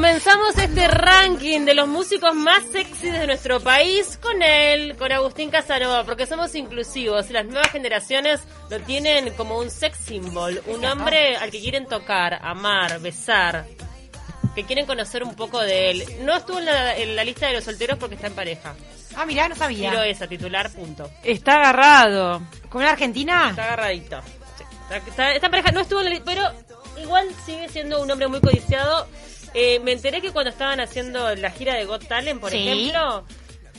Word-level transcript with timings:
Comenzamos 0.00 0.56
este 0.56 0.88
ranking 0.88 1.66
de 1.66 1.74
los 1.74 1.86
músicos 1.86 2.34
más 2.34 2.64
sexy 2.72 3.10
de 3.10 3.26
nuestro 3.26 3.60
país 3.60 4.16
con 4.16 4.40
él, 4.40 4.96
con 4.96 5.12
Agustín 5.12 5.50
Casanova, 5.50 6.04
porque 6.04 6.24
somos 6.24 6.54
inclusivos 6.54 7.28
y 7.28 7.34
las 7.34 7.44
nuevas 7.44 7.70
generaciones 7.70 8.40
lo 8.70 8.80
tienen 8.80 9.30
como 9.34 9.58
un 9.58 9.68
sex 9.68 9.98
symbol, 9.98 10.62
un 10.68 10.82
hombre 10.86 11.36
al 11.36 11.50
que 11.50 11.60
quieren 11.60 11.84
tocar, 11.84 12.38
amar, 12.42 12.98
besar, 13.00 13.66
que 14.54 14.64
quieren 14.64 14.86
conocer 14.86 15.22
un 15.22 15.34
poco 15.34 15.60
de 15.60 15.90
él. 15.90 16.04
No 16.22 16.34
estuvo 16.34 16.60
en 16.60 16.64
la, 16.64 16.96
en 16.96 17.14
la 17.14 17.22
lista 17.22 17.48
de 17.48 17.52
los 17.52 17.64
solteros 17.64 17.98
porque 17.98 18.14
está 18.14 18.28
en 18.28 18.34
pareja. 18.34 18.74
Ah, 19.14 19.26
mirá, 19.26 19.50
no 19.50 19.54
sabía. 19.54 19.90
Tiro 19.90 20.02
esa, 20.02 20.26
titular, 20.26 20.70
punto. 20.72 21.10
Está 21.22 21.56
agarrado. 21.56 22.40
¿Con 22.70 22.80
una 22.80 22.92
argentina? 22.92 23.50
Está 23.50 23.64
agarradito. 23.64 24.22
Sí, 24.56 24.64
está, 24.84 24.96
está- 24.96 25.32
está 25.34 25.46
en 25.48 25.50
pareja, 25.50 25.72
no 25.72 25.80
estuvo 25.80 25.98
en 25.98 26.04
la 26.06 26.10
lista, 26.12 26.24
pero 26.24 26.42
igual 27.02 27.28
sigue 27.44 27.68
siendo 27.68 28.00
un 28.00 28.10
hombre 28.10 28.28
muy 28.28 28.40
codiciado. 28.40 29.06
Eh, 29.54 29.80
me 29.80 29.92
enteré 29.92 30.20
que 30.20 30.30
cuando 30.30 30.50
estaban 30.50 30.80
haciendo 30.80 31.34
la 31.34 31.50
gira 31.50 31.74
de 31.74 31.84
Got 31.84 32.06
Talent, 32.06 32.40
por 32.40 32.50
Sí. 32.50 32.68
ejemplo, 32.68 33.24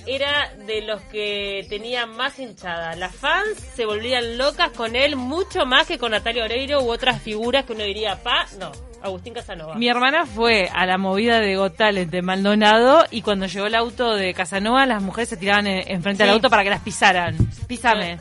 era 0.07 0.52
de 0.66 0.81
los 0.81 0.99
que 1.03 1.66
tenía 1.70 2.05
más 2.05 2.39
hinchada. 2.39 2.95
Las 2.95 3.16
fans 3.16 3.57
se 3.76 3.85
volvían 3.85 4.38
locas 4.38 4.71
con 4.71 4.95
él 4.95 5.15
mucho 5.15 5.65
más 5.65 5.88
que 5.88 5.98
con 5.98 6.12
Natalia 6.12 6.43
Oreiro 6.43 6.81
u 6.81 6.91
otras 6.91 7.21
figuras 7.21 7.65
que 7.65 7.73
uno 7.73 7.84
diría, 7.84 8.21
pa, 8.21 8.48
no, 8.59 8.71
Agustín 9.03 9.34
Casanova. 9.34 9.76
Mi 9.76 9.88
hermana 9.88 10.26
fue 10.26 10.70
a 10.73 10.85
la 10.85 10.98
movida 10.98 11.40
de 11.40 11.55
Got 11.55 11.76
Talent 11.77 12.12
de 12.12 12.21
Maldonado 12.21 13.05
y 13.12 13.21
cuando 13.21 13.46
llegó 13.46 13.68
el 13.68 13.76
auto 13.76 14.15
de 14.15 14.34
Casanova, 14.34 14.85
las 14.85 15.01
mujeres 15.01 15.29
se 15.29 15.37
tiraban 15.37 15.68
en- 15.68 15.90
enfrente 15.90 16.24
Sí. 16.24 16.29
al 16.29 16.35
auto 16.35 16.49
para 16.49 16.63
que 16.63 16.70
las 16.71 16.81
pisaran. 16.81 17.37
Písame. 17.68 18.20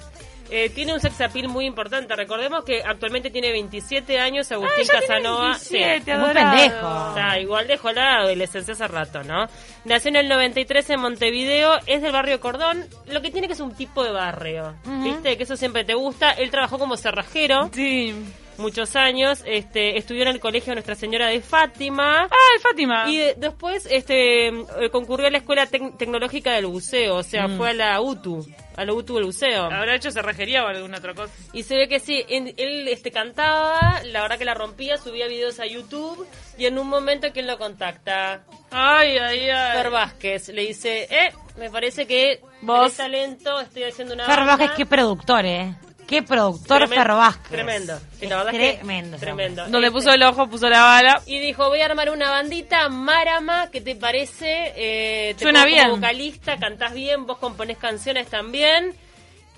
Eh, 0.50 0.70
tiene 0.70 0.92
un 0.92 1.00
sex 1.00 1.20
appeal 1.20 1.48
muy 1.48 1.66
importante. 1.66 2.14
Recordemos 2.16 2.64
que 2.64 2.82
actualmente 2.82 3.30
tiene 3.30 3.50
27 3.52 4.18
años 4.18 4.50
Agustín 4.52 4.84
ya 4.84 4.98
tiene 4.98 5.06
Casanova. 5.06 5.44
27, 5.50 6.02
Sí. 6.12 6.18
Muy 6.18 6.34
pendejo. 6.34 7.08
Está, 7.08 7.38
igual 7.38 7.66
dejó 7.66 7.92
la 7.92 8.16
adolescencia 8.18 8.74
hace 8.74 8.88
rato, 8.88 9.22
¿no? 9.22 9.46
Nació 9.84 10.08
en 10.10 10.16
el 10.16 10.28
93 10.28 10.90
en 10.90 11.00
Montevideo, 11.00 11.78
es 11.86 12.02
del 12.02 12.12
barrio 12.12 12.40
Cordón, 12.40 12.84
lo 13.06 13.22
que 13.22 13.30
tiene 13.30 13.46
que 13.46 13.52
es 13.54 13.60
un 13.60 13.74
tipo 13.74 14.02
de 14.04 14.10
barrio, 14.10 14.74
¿viste? 15.02 15.36
Que 15.36 15.42
eso 15.44 15.56
siempre 15.56 15.84
te 15.84 15.94
gusta. 15.94 16.32
Él 16.32 16.50
trabajó 16.50 16.78
como 16.78 16.96
cerrajero 16.96 17.70
Sí. 17.72 18.14
Muchos 18.60 18.94
años, 18.96 19.42
este, 19.46 19.96
estudió 19.98 20.22
en 20.22 20.28
el 20.28 20.40
colegio 20.40 20.72
Nuestra 20.74 20.94
Señora 20.94 21.28
de 21.28 21.40
Fátima. 21.40 22.22
Ay, 22.24 22.60
Fátima. 22.62 23.10
Y 23.10 23.18
de- 23.18 23.34
después 23.36 23.86
este 23.90 24.48
eh, 24.48 24.90
concurrió 24.92 25.26
a 25.26 25.30
la 25.30 25.38
Escuela 25.38 25.66
Tec- 25.66 25.96
Tecnológica 25.96 26.52
del 26.52 26.66
Buceo, 26.66 27.16
o 27.16 27.22
sea, 27.22 27.48
fue 27.48 27.70
a 27.70 27.74
la 27.74 28.00
UTU, 28.00 28.46
a 28.76 28.84
la 28.84 28.92
UTU 28.92 29.14
del 29.16 29.24
Buceo. 29.24 29.64
¿Habrá 29.64 29.94
hecho 29.96 30.10
cerrajería 30.10 30.64
o 30.64 30.68
alguna 30.68 30.98
otra 30.98 31.14
cosa? 31.14 31.32
Y 31.52 31.62
se 31.64 31.76
ve 31.76 31.88
que 31.88 31.98
sí, 32.00 32.24
en- 32.28 32.54
él 32.56 32.86
este, 32.88 33.10
cantaba, 33.10 34.00
la 34.04 34.22
verdad 34.22 34.38
que 34.38 34.44
la 34.44 34.54
rompía, 34.54 34.96
subía 34.98 35.26
videos 35.26 35.58
a 35.60 35.66
YouTube 35.66 36.26
y 36.58 36.66
en 36.66 36.78
un 36.78 36.88
momento 36.88 37.28
¿quién 37.32 37.46
lo 37.46 37.58
contacta? 37.58 38.44
Ay, 38.70 39.18
ay, 39.18 39.50
ay. 39.50 39.76
Fer 39.82 39.90
Vázquez 39.90 40.48
le 40.50 40.62
dice, 40.66 41.08
eh, 41.10 41.32
me 41.58 41.70
parece 41.70 42.06
que 42.06 42.40
Vos- 42.62 42.94
talento, 42.96 43.58
estoy 43.60 43.84
haciendo 43.84 44.14
una 44.14 44.26
Fer 44.26 44.36
banda". 44.40 44.56
Vázquez, 44.56 44.76
qué 44.76 44.86
productor, 44.86 45.44
¿eh? 45.46 45.74
Qué 46.10 46.22
productor 46.24 46.82
Tremen- 46.82 46.94
Fer 46.96 47.08
Vázquez. 47.08 47.48
Tremendo. 47.50 47.98
Y 48.20 48.26
la 48.26 48.40
Es 48.40 48.44
verdad 48.44 48.54
es 48.54 48.60
que 48.60 48.76
tremendo. 48.78 49.16
Tremendo. 49.16 49.62
Donde 49.62 49.78
Este, 49.78 49.90
puso 49.92 50.12
el 50.12 50.22
ojo, 50.24 50.48
puso 50.50 50.68
la 50.68 50.82
bala. 50.82 51.22
Y 51.24 51.38
dijo, 51.38 51.68
voy 51.68 51.80
a 51.80 51.86
armar 51.86 52.10
una 52.10 52.30
bandita, 52.30 52.88
Marama, 52.88 53.70
¿qué 53.70 53.80
te 53.80 53.94
parece? 53.96 54.72
Eh, 54.76 55.34
te 55.38 55.44
Suena 55.44 55.62
pongo 55.62 55.70
como 55.76 55.86
bien. 55.88 56.00
vocalista, 56.00 56.56
cantás 56.58 56.92
bien, 56.94 57.26
vos 57.26 57.38
componés 57.38 57.78
canciones 57.78 58.26
también. 58.26 58.92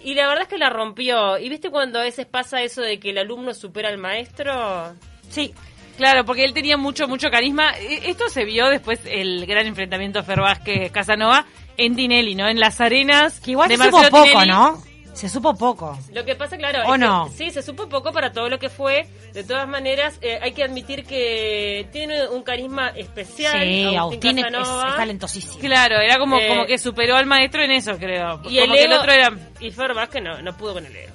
Y 0.04 0.14
la 0.14 0.26
verdad 0.28 0.42
es 0.42 0.48
que 0.48 0.58
la 0.58 0.68
rompió. 0.68 1.38
¿Y 1.38 1.48
viste 1.48 1.70
cuando 1.70 2.00
a 2.00 2.02
veces 2.02 2.26
pasa 2.26 2.60
eso 2.62 2.82
de 2.82 3.00
que 3.00 3.10
el 3.10 3.18
alumno 3.18 3.54
supera 3.54 3.88
al 3.88 3.98
maestro? 3.98 4.94
Sí. 5.30 5.54
Claro, 5.96 6.24
porque 6.24 6.44
él 6.44 6.52
tenía 6.52 6.76
mucho, 6.76 7.06
mucho 7.08 7.30
carisma. 7.30 7.72
E- 7.78 8.10
Esto 8.10 8.28
se 8.28 8.44
vio 8.44 8.68
después 8.68 9.00
el 9.06 9.46
gran 9.46 9.66
enfrentamiento 9.66 10.22
Fer 10.22 10.40
Vázquez-Casanova 10.40 11.46
en 11.76 11.96
Tinelli, 11.96 12.34
¿no? 12.34 12.48
En 12.48 12.60
las 12.60 12.80
arenas 12.80 13.40
Que 13.40 13.52
igual 13.52 13.68
de 13.68 13.78
poco, 13.78 14.22
Tinelli. 14.24 14.48
¿no? 14.50 14.82
Se 15.14 15.28
supo 15.28 15.54
poco. 15.54 15.96
Lo 16.12 16.24
que 16.24 16.34
pasa, 16.34 16.56
claro, 16.56 16.80
¿O 16.80 16.94
es 16.94 17.00
que 17.00 17.06
no? 17.06 17.28
sí, 17.36 17.50
se 17.50 17.62
supo 17.62 17.86
poco 17.88 18.12
para 18.12 18.32
todo 18.32 18.48
lo 18.48 18.58
que 18.58 18.68
fue. 18.70 19.06
De 19.34 19.44
todas 19.44 19.68
maneras, 19.68 20.18
eh, 20.22 20.38
hay 20.42 20.52
que 20.52 20.64
admitir 20.64 21.04
que 21.04 21.86
tiene 21.92 22.26
un 22.28 22.42
carisma 22.42 22.88
especial. 22.88 23.60
Sí, 23.62 23.94
Agustín 23.94 24.38
Agustín 24.38 24.38
es, 24.56 24.68
es 24.68 24.96
talentosísimo. 24.96 25.58
Claro, 25.60 25.96
era 26.00 26.18
como, 26.18 26.38
Eh, 26.38 26.48
como 26.48 26.66
que 26.66 26.78
superó 26.78 27.16
al 27.16 27.26
maestro 27.26 27.62
en 27.62 27.72
eso, 27.72 27.96
creo. 27.98 28.40
Y 28.48 28.58
el, 28.58 28.64
como 28.64 28.74
que 28.74 28.84
el 28.84 28.92
ego- 28.92 29.00
otro 29.00 29.12
era... 29.12 29.30
Y 29.60 29.70
Fer 29.70 29.94
Vázquez 29.94 30.22
no, 30.22 30.40
no 30.42 30.56
pudo 30.56 30.72
con 30.74 30.86
el 30.86 30.96
ego. 30.96 31.12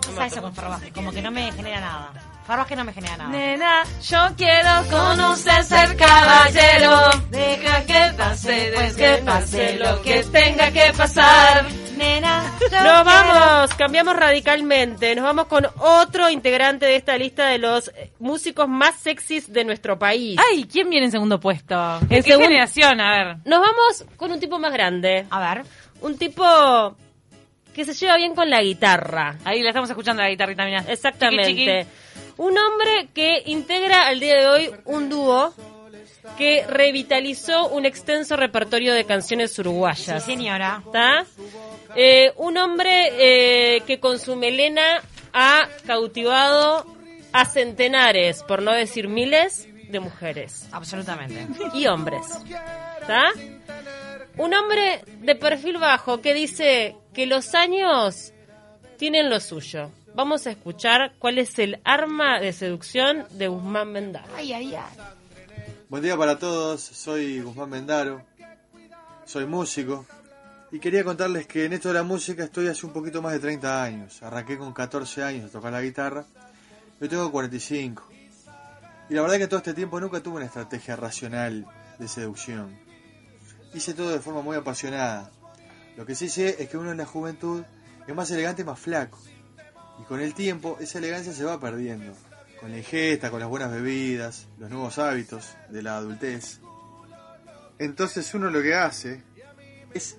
¿Qué 0.00 0.08
pasa 0.12 0.26
eso 0.26 0.42
con 0.42 0.54
Fer 0.54 0.64
Vázquez? 0.66 0.92
Como 0.92 1.10
que 1.12 1.20
no 1.22 1.30
me 1.32 1.50
genera 1.52 1.80
nada. 1.80 2.12
Fer 2.46 2.56
Vázquez 2.56 2.78
no 2.78 2.84
me 2.84 2.92
genera 2.92 3.16
nada. 3.16 3.30
Nena, 3.30 3.82
yo 4.08 4.18
quiero 4.36 4.70
conocer 4.88 5.64
ser 5.64 5.96
caballero. 5.96 7.10
Deja 7.30 7.84
que 7.84 8.12
pase, 8.16 8.72
Pues 8.74 8.94
que 8.96 9.22
pase 9.24 9.76
lo 9.76 10.00
que 10.02 10.22
tenga 10.24 10.70
que 10.70 10.92
pasar. 10.96 11.66
Nos 12.70 13.04
vamos, 13.04 13.74
cambiamos 13.74 14.16
radicalmente. 14.16 15.14
Nos 15.14 15.24
vamos 15.24 15.46
con 15.46 15.66
otro 15.78 16.28
integrante 16.30 16.86
de 16.86 16.96
esta 16.96 17.16
lista 17.16 17.46
de 17.48 17.58
los 17.58 17.90
músicos 18.18 18.68
más 18.68 18.96
sexys 19.00 19.52
de 19.52 19.64
nuestro 19.64 19.98
país. 19.98 20.38
Ay, 20.50 20.64
¿quién 20.70 20.88
viene 20.90 21.06
en 21.06 21.12
segundo 21.12 21.38
puesto? 21.40 21.74
¿En 22.02 22.08
qué 22.08 22.22
segun- 22.22 22.42
generación? 22.42 23.00
A 23.00 23.10
ver. 23.10 23.36
Nos 23.44 23.60
vamos 23.60 24.04
con 24.16 24.32
un 24.32 24.40
tipo 24.40 24.58
más 24.58 24.72
grande. 24.72 25.26
A 25.30 25.54
ver. 25.54 25.64
Un 26.00 26.18
tipo 26.18 26.96
que 27.74 27.84
se 27.84 27.94
lleva 27.94 28.16
bien 28.16 28.34
con 28.34 28.48
la 28.50 28.62
guitarra. 28.62 29.36
Ahí 29.44 29.62
la 29.62 29.68
estamos 29.70 29.88
escuchando 29.90 30.22
la 30.22 30.28
guitarrita, 30.30 30.64
mirá. 30.64 30.84
Exactamente. 30.88 31.46
Chiqui, 31.46 31.64
chiqui. 31.66 31.86
Un 32.38 32.56
hombre 32.58 33.08
que 33.14 33.42
integra 33.46 34.06
al 34.06 34.20
día 34.20 34.36
de 34.36 34.46
hoy 34.46 34.70
un 34.84 35.08
dúo 35.08 35.52
que 36.36 36.64
revitalizó 36.68 37.68
un 37.68 37.86
extenso 37.86 38.36
repertorio 38.36 38.92
de 38.94 39.04
canciones 39.04 39.52
Sí, 39.54 39.60
uruguayas. 39.60 40.24
señora. 40.24 40.82
¿Está? 40.84 41.24
Eh, 41.96 42.32
un 42.36 42.58
hombre 42.58 43.76
eh, 43.76 43.80
que 43.86 43.98
con 43.98 44.18
su 44.18 44.36
melena 44.36 45.02
ha 45.32 45.66
cautivado 45.86 46.84
a 47.32 47.44
centenares, 47.46 48.42
por 48.42 48.60
no 48.62 48.72
decir 48.72 49.08
miles, 49.08 49.66
de 49.88 50.00
mujeres 50.00 50.68
Absolutamente. 50.72 51.46
y 51.72 51.86
hombres. 51.86 52.26
¿Está? 53.00 53.30
Un 54.36 54.52
hombre 54.52 55.02
de 55.20 55.34
perfil 55.36 55.78
bajo 55.78 56.20
que 56.20 56.34
dice 56.34 56.96
que 57.14 57.24
los 57.24 57.54
años 57.54 58.32
tienen 58.98 59.30
lo 59.30 59.40
suyo. 59.40 59.90
Vamos 60.14 60.46
a 60.46 60.50
escuchar 60.50 61.14
cuál 61.18 61.38
es 61.38 61.58
el 61.58 61.80
arma 61.84 62.40
de 62.40 62.52
seducción 62.52 63.26
de 63.30 63.48
Guzmán 63.48 63.92
Mendaro. 63.92 64.32
Ay, 64.36 64.52
ay, 64.52 64.74
ay. 64.74 64.98
Buen 65.88 66.02
día 66.02 66.16
para 66.16 66.38
todos, 66.38 66.82
soy 66.82 67.40
Guzmán 67.40 67.70
Mendaro, 67.70 68.22
soy 69.24 69.46
músico 69.46 70.04
y 70.72 70.78
quería 70.80 71.04
contarles 71.04 71.46
que 71.46 71.64
en 71.64 71.72
esto 71.72 71.88
de 71.88 71.94
la 71.94 72.02
música 72.02 72.44
estoy 72.44 72.68
hace 72.68 72.86
un 72.86 72.92
poquito 72.92 73.22
más 73.22 73.32
de 73.32 73.38
30 73.38 73.82
años. 73.82 74.22
Arranqué 74.22 74.58
con 74.58 74.72
14 74.72 75.22
años 75.22 75.46
a 75.46 75.52
tocar 75.52 75.72
la 75.72 75.82
guitarra, 75.82 76.24
yo 77.00 77.08
tengo 77.08 77.30
45. 77.30 78.08
Y 79.08 79.14
la 79.14 79.22
verdad 79.22 79.38
que 79.38 79.46
todo 79.46 79.58
este 79.58 79.74
tiempo 79.74 80.00
nunca 80.00 80.20
tuve 80.20 80.36
una 80.36 80.46
estrategia 80.46 80.96
racional 80.96 81.66
de 81.98 82.08
seducción. 82.08 82.76
Hice 83.72 83.94
todo 83.94 84.10
de 84.10 84.18
forma 84.20 84.42
muy 84.42 84.56
apasionada. 84.56 85.30
Lo 85.96 86.04
que 86.04 86.14
sí 86.14 86.28
sé 86.28 86.56
es 86.62 86.68
que 86.68 86.76
uno 86.76 86.90
en 86.90 86.98
la 86.98 87.06
juventud 87.06 87.62
es 88.06 88.14
más 88.14 88.30
elegante 88.30 88.62
y 88.62 88.64
más 88.64 88.78
flaco. 88.78 89.18
Y 90.00 90.04
con 90.04 90.20
el 90.20 90.34
tiempo 90.34 90.76
esa 90.80 90.98
elegancia 90.98 91.32
se 91.32 91.44
va 91.44 91.60
perdiendo. 91.60 92.12
Con 92.60 92.72
la 92.72 92.78
ingesta, 92.78 93.30
con 93.30 93.38
las 93.38 93.48
buenas 93.48 93.70
bebidas, 93.70 94.48
los 94.58 94.70
nuevos 94.70 94.98
hábitos 94.98 95.54
de 95.68 95.82
la 95.82 95.96
adultez. 95.96 96.60
Entonces 97.78 98.32
uno 98.34 98.50
lo 98.50 98.62
que 98.62 98.74
hace 98.74 99.22
es 99.92 100.16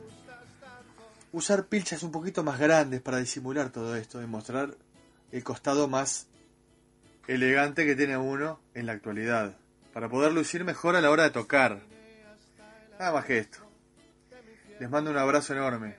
usar 1.37 1.67
pilchas 1.67 2.03
un 2.03 2.11
poquito 2.11 2.43
más 2.43 2.59
grandes 2.59 3.01
para 3.01 3.17
disimular 3.17 3.69
todo 3.69 3.95
esto 3.95 4.21
y 4.21 4.25
mostrar 4.25 4.75
el 5.31 5.43
costado 5.43 5.87
más 5.87 6.27
elegante 7.27 7.85
que 7.85 7.95
tiene 7.95 8.17
uno 8.17 8.59
en 8.73 8.85
la 8.85 8.93
actualidad. 8.93 9.55
Para 9.93 10.09
poder 10.09 10.31
lucir 10.31 10.63
mejor 10.63 10.95
a 10.95 11.01
la 11.01 11.09
hora 11.09 11.23
de 11.23 11.29
tocar. 11.29 11.79
Nada 12.99 13.11
más 13.11 13.25
que 13.25 13.39
esto. 13.39 13.59
Les 14.79 14.89
mando 14.89 15.11
un 15.11 15.17
abrazo 15.17 15.53
enorme. 15.53 15.95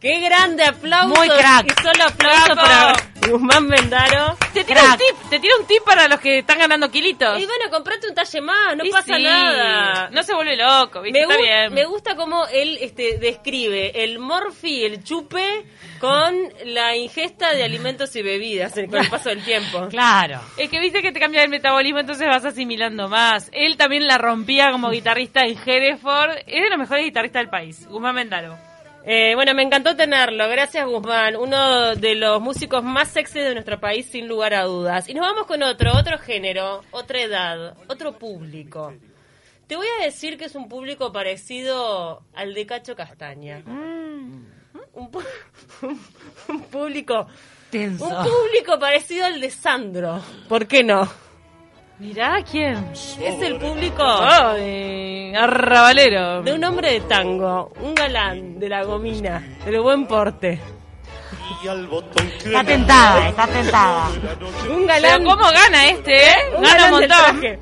¡Qué 0.00 0.20
grande 0.20 0.64
aplauso! 0.64 1.14
Muy 1.14 1.28
crack. 1.28 1.66
Y 1.66 1.82
solo 1.82 2.04
aplauso 2.04 2.54
Bravo. 2.54 2.92
para 2.94 3.11
Guzmán 3.28 3.66
Mendaro. 3.66 4.36
Te 4.52 4.64
tira 4.64 4.82
un 4.84 4.96
tip, 4.98 5.30
te 5.30 5.38
tira 5.40 5.54
un 5.58 5.66
tip 5.66 5.82
para 5.84 6.08
los 6.08 6.20
que 6.20 6.38
están 6.38 6.58
ganando 6.58 6.90
kilitos. 6.90 7.38
Y 7.38 7.46
bueno, 7.46 7.70
comprate 7.70 8.08
un 8.08 8.14
talle 8.14 8.40
más, 8.40 8.76
no 8.76 8.84
Y 8.84 8.90
pasa 8.90 9.16
sí, 9.16 9.22
nada. 9.22 10.10
No 10.10 10.22
se 10.22 10.34
vuelve 10.34 10.56
loco, 10.56 11.00
¿viste? 11.02 11.26
Me, 11.26 11.32
Está 11.32 11.42
bien. 11.42 11.74
me 11.74 11.84
gusta 11.84 12.16
cómo 12.16 12.46
él 12.48 12.78
este, 12.80 13.18
describe 13.18 14.02
el 14.04 14.18
morfi, 14.18 14.84
el 14.84 15.02
chupe, 15.04 15.64
con 16.00 16.34
la 16.64 16.96
ingesta 16.96 17.52
de 17.54 17.62
alimentos 17.64 18.14
y 18.16 18.22
bebidas 18.22 18.72
con 18.72 18.96
el 18.96 19.08
paso 19.10 19.28
del 19.28 19.44
tiempo. 19.44 19.88
Claro. 19.88 20.40
Es 20.56 20.68
que 20.68 20.80
viste 20.80 21.00
que 21.02 21.12
te 21.12 21.20
cambia 21.20 21.42
el 21.42 21.48
metabolismo, 21.48 22.00
entonces 22.00 22.26
vas 22.26 22.44
asimilando 22.44 23.08
más. 23.08 23.48
Él 23.52 23.76
también 23.76 24.06
la 24.06 24.18
rompía 24.18 24.70
como 24.72 24.90
guitarrista 24.90 25.42
en 25.42 25.56
Hereford. 25.64 26.38
Es 26.46 26.62
de 26.62 26.70
los 26.70 26.78
mejores 26.78 27.04
guitarristas 27.04 27.40
del 27.40 27.50
país, 27.50 27.86
Guzmán 27.88 28.14
Mendaro. 28.14 28.71
Eh, 29.04 29.34
bueno, 29.34 29.52
me 29.54 29.62
encantó 29.62 29.96
tenerlo. 29.96 30.48
Gracias, 30.48 30.86
Guzmán. 30.86 31.36
Uno 31.36 31.94
de 31.96 32.14
los 32.14 32.40
músicos 32.40 32.82
más 32.84 33.08
sexy 33.08 33.40
de 33.40 33.52
nuestro 33.54 33.80
país, 33.80 34.06
sin 34.06 34.28
lugar 34.28 34.54
a 34.54 34.64
dudas. 34.64 35.08
Y 35.08 35.14
nos 35.14 35.26
vamos 35.26 35.46
con 35.46 35.62
otro, 35.62 35.92
otro 35.96 36.18
género, 36.18 36.82
otra 36.92 37.20
edad, 37.20 37.76
otro 37.88 38.16
público. 38.18 38.94
Te 39.66 39.76
voy 39.76 39.86
a 40.00 40.04
decir 40.04 40.36
que 40.38 40.44
es 40.44 40.54
un 40.54 40.68
público 40.68 41.12
parecido 41.12 42.22
al 42.34 42.54
de 42.54 42.66
Cacho 42.66 42.94
Castaña. 42.94 43.62
Un, 43.66 45.10
pu- 45.10 45.24
un 46.48 46.60
público. 46.64 47.26
Tenso. 47.70 48.04
Un 48.06 48.24
público 48.24 48.78
parecido 48.78 49.24
al 49.26 49.40
de 49.40 49.50
Sandro. 49.50 50.20
¿Por 50.48 50.66
qué 50.66 50.84
no? 50.84 51.10
Mirá 52.02 52.42
quién. 52.42 52.84
Es 52.92 53.40
el 53.42 53.58
público 53.58 54.02
Oh, 54.02 54.54
de 54.54 55.32
arrabalero. 55.38 56.42
de 56.42 56.52
un 56.52 56.64
hombre 56.64 56.94
de 56.94 57.00
tango, 57.02 57.72
un 57.80 57.94
galán 57.94 58.58
de 58.58 58.68
la 58.68 58.82
gomina, 58.82 59.40
del 59.64 59.80
buen 59.80 60.06
porte. 60.06 60.60
Está 62.44 62.64
tentada, 62.64 63.28
está 63.28 63.46
tentada. 63.46 64.08
Un 64.68 64.84
Pero 64.84 64.86
galán. 64.86 65.24
cómo 65.24 65.44
gana 65.52 65.86
este, 65.90 66.24
¿eh? 66.30 66.34
un 66.56 66.62
Gana 66.62 66.74
galán 66.74 66.92
un 66.94 67.00
del 67.00 67.08
montón. 67.08 67.40
traje. 67.40 67.58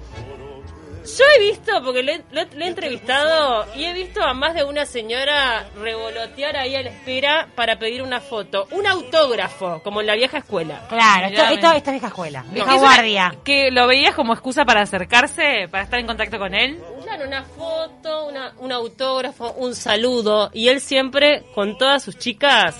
Yo 1.18 1.24
he 1.36 1.40
visto, 1.50 1.72
porque 1.84 2.02
lo 2.02 2.12
he, 2.12 2.22
lo 2.30 2.40
he- 2.42 2.48
lo 2.56 2.64
he 2.64 2.68
entrevistado, 2.68 3.66
y 3.74 3.84
he 3.84 3.92
visto 3.92 4.22
a 4.22 4.32
más 4.34 4.54
de 4.54 4.64
una 4.64 4.86
señora 4.86 5.66
revolotear 5.80 6.56
ahí 6.56 6.74
a 6.76 6.82
la 6.82 6.90
espera 6.90 7.48
para 7.54 7.78
pedir 7.78 8.02
una 8.02 8.20
foto. 8.20 8.66
Un 8.70 8.86
autógrafo, 8.86 9.80
como 9.82 10.00
en 10.00 10.06
la 10.06 10.14
vieja 10.14 10.38
escuela. 10.38 10.86
Claro, 10.88 11.26
esto, 11.26 11.42
esto, 11.54 11.72
esta 11.72 11.90
vieja 11.90 12.06
escuela, 12.08 12.44
vieja 12.50 12.74
guardia. 12.76 13.34
Que 13.44 13.70
lo 13.70 13.86
veías 13.86 14.14
como 14.14 14.32
excusa 14.32 14.64
para 14.64 14.82
acercarse, 14.82 15.68
para 15.70 15.84
estar 15.84 15.98
en 15.98 16.06
contacto 16.06 16.38
con 16.38 16.54
él. 16.54 16.78
Claro, 17.02 17.26
una 17.26 17.42
foto, 17.44 18.26
una- 18.26 18.52
un 18.58 18.72
autógrafo, 18.72 19.52
un 19.52 19.74
saludo. 19.74 20.50
Y 20.52 20.68
él 20.68 20.80
siempre, 20.80 21.44
con 21.54 21.76
todas 21.76 22.02
sus 22.02 22.16
chicas, 22.18 22.76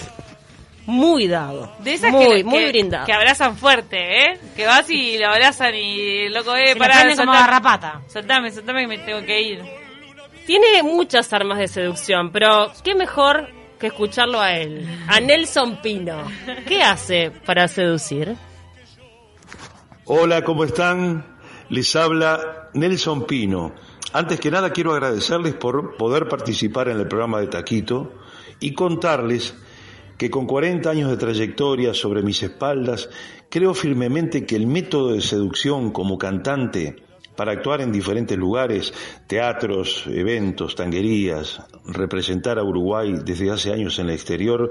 muy 0.90 1.26
dado. 1.28 1.72
De 1.78 1.94
esas 1.94 2.12
muy, 2.12 2.26
que, 2.26 2.44
muy 2.44 2.58
que- 2.58 2.68
brindado. 2.68 3.06
que 3.06 3.12
abrazan 3.12 3.56
fuerte, 3.56 4.24
¿eh? 4.24 4.38
Que 4.56 4.66
vas 4.66 4.88
y 4.90 5.16
lo 5.18 5.28
abrazan 5.28 5.74
y 5.74 6.28
loco, 6.28 6.54
eh, 6.56 6.68
Se 6.68 6.76
para 6.76 6.94
prenden 6.96 7.16
como 7.16 7.32
garrapata. 7.32 8.02
Soltame, 8.08 8.50
soltame 8.50 8.82
que 8.82 8.86
me 8.88 8.98
tengo 8.98 9.24
que 9.24 9.40
ir. 9.40 9.62
Tiene 10.46 10.82
muchas 10.82 11.32
armas 11.32 11.58
de 11.58 11.68
seducción, 11.68 12.30
pero 12.32 12.72
qué 12.82 12.94
mejor 12.94 13.48
que 13.78 13.86
escucharlo 13.86 14.40
a 14.40 14.52
él, 14.56 14.86
a 15.08 15.20
Nelson 15.20 15.80
Pino. 15.80 16.24
¿Qué 16.66 16.82
hace 16.82 17.30
para 17.46 17.66
seducir? 17.68 18.36
Hola, 20.04 20.42
¿cómo 20.42 20.64
están? 20.64 21.24
Les 21.68 21.94
habla 21.96 22.68
Nelson 22.74 23.26
Pino. 23.26 23.72
Antes 24.12 24.40
que 24.40 24.50
nada 24.50 24.70
quiero 24.70 24.92
agradecerles 24.92 25.54
por 25.54 25.96
poder 25.96 26.28
participar 26.28 26.88
en 26.88 26.98
el 26.98 27.06
programa 27.06 27.40
de 27.40 27.46
Taquito 27.46 28.12
y 28.58 28.74
contarles 28.74 29.54
que 30.20 30.28
con 30.28 30.46
40 30.46 30.90
años 30.90 31.10
de 31.10 31.16
trayectoria 31.16 31.94
sobre 31.94 32.22
mis 32.22 32.42
espaldas, 32.42 33.08
creo 33.48 33.72
firmemente 33.72 34.44
que 34.44 34.54
el 34.54 34.66
método 34.66 35.14
de 35.14 35.22
seducción 35.22 35.92
como 35.92 36.18
cantante 36.18 36.96
para 37.34 37.52
actuar 37.52 37.80
en 37.80 37.90
diferentes 37.90 38.36
lugares, 38.36 38.92
teatros, 39.26 40.04
eventos, 40.08 40.74
tanguerías, 40.74 41.62
representar 41.86 42.58
a 42.58 42.62
Uruguay 42.62 43.14
desde 43.24 43.50
hace 43.50 43.72
años 43.72 43.98
en 43.98 44.08
el 44.08 44.14
exterior, 44.14 44.70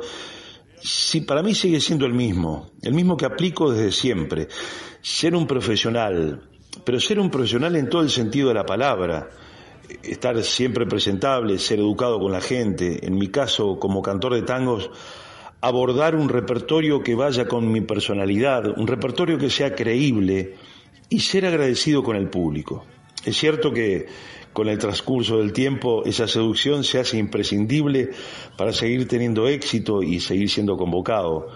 Sí, 0.81 1.21
para 1.21 1.41
mí 1.41 1.55
sigue 1.55 1.81
siendo 1.81 2.05
el 2.05 2.13
mismo, 2.13 2.69
el 2.83 2.93
mismo 2.93 3.17
que 3.17 3.25
aplico 3.25 3.71
desde 3.71 3.91
siempre. 3.91 4.47
Ser 5.01 5.35
un 5.35 5.47
profesional, 5.47 6.43
pero 6.85 6.99
ser 7.01 7.19
un 7.19 7.31
profesional 7.31 7.75
en 7.75 7.89
todo 7.89 8.03
el 8.03 8.11
sentido 8.11 8.49
de 8.49 8.53
la 8.53 8.65
palabra. 8.67 9.29
Estar 10.03 10.41
siempre 10.43 10.85
presentable, 10.85 11.57
ser 11.57 11.79
educado 11.79 12.19
con 12.19 12.31
la 12.31 12.39
gente. 12.39 13.05
En 13.05 13.15
mi 13.15 13.27
caso, 13.27 13.77
como 13.77 14.01
cantor 14.01 14.35
de 14.35 14.43
tangos, 14.43 14.89
abordar 15.61 16.15
un 16.15 16.29
repertorio 16.29 17.01
que 17.03 17.15
vaya 17.15 17.47
con 17.47 17.71
mi 17.71 17.81
personalidad, 17.81 18.77
un 18.77 18.87
repertorio 18.87 19.37
que 19.37 19.49
sea 19.49 19.75
creíble 19.75 20.55
y 21.09 21.19
ser 21.19 21.45
agradecido 21.45 22.03
con 22.03 22.15
el 22.15 22.29
público. 22.29 22.85
Es 23.25 23.37
cierto 23.37 23.71
que 23.73 24.07
con 24.53 24.69
el 24.69 24.77
transcurso 24.77 25.37
del 25.37 25.53
tiempo 25.53 26.03
esa 26.05 26.27
seducción 26.27 26.83
se 26.83 26.99
hace 26.99 27.17
imprescindible 27.17 28.11
para 28.57 28.73
seguir 28.73 29.07
teniendo 29.07 29.47
éxito 29.47 30.01
y 30.01 30.19
seguir 30.19 30.49
siendo 30.49 30.77
convocado, 30.77 31.47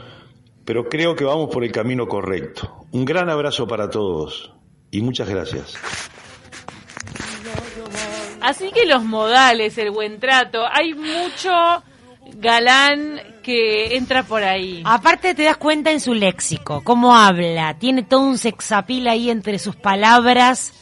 pero 0.66 0.90
creo 0.90 1.16
que 1.16 1.24
vamos 1.24 1.50
por 1.50 1.64
el 1.64 1.72
camino 1.72 2.08
correcto. 2.08 2.86
Un 2.92 3.06
gran 3.06 3.30
abrazo 3.30 3.68
para 3.68 3.90
todos 3.90 4.54
y 4.92 5.02
muchas 5.02 5.30
gracias. 5.30 5.74
Así 8.42 8.72
que 8.72 8.86
los 8.86 9.04
modales, 9.06 9.78
el 9.78 9.92
buen 9.92 10.20
trato, 10.20 10.66
hay 10.70 10.94
mucho 10.94 11.50
galán 12.36 13.33
que 13.44 13.96
entra 13.96 14.24
por 14.24 14.44
ahí. 14.44 14.82
Aparte 14.86 15.36
te 15.36 15.44
das 15.44 15.58
cuenta 15.58 15.92
en 15.92 16.00
su 16.00 16.16
léxico, 16.16 16.82
cómo 16.84 17.16
habla, 17.16 17.78
tiene 17.78 18.02
todo 18.02 18.22
un 18.22 18.40
sexapil 18.40 19.08
ahí 19.08 19.30
entre 19.30 19.60
sus 19.60 19.76
palabras 19.76 20.74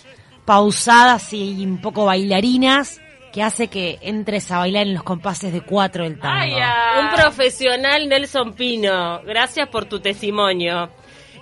pausadas 0.46 1.34
y 1.34 1.66
un 1.66 1.82
poco 1.82 2.06
bailarinas 2.06 3.02
que 3.32 3.42
hace 3.42 3.68
que 3.68 3.98
entres 4.02 4.52
a 4.52 4.60
bailar 4.60 4.88
en 4.88 4.94
los 4.94 5.04
compases 5.04 5.54
de 5.54 5.62
cuatro 5.62 6.04
del 6.04 6.20
tango. 6.20 6.36
Ay, 6.36 6.54
ah. 6.62 7.00
Un 7.02 7.16
profesional 7.16 8.08
Nelson 8.08 8.54
Pino. 8.54 9.22
Gracias 9.24 9.68
por 9.70 9.86
tu 9.86 10.00
testimonio. 10.00 10.90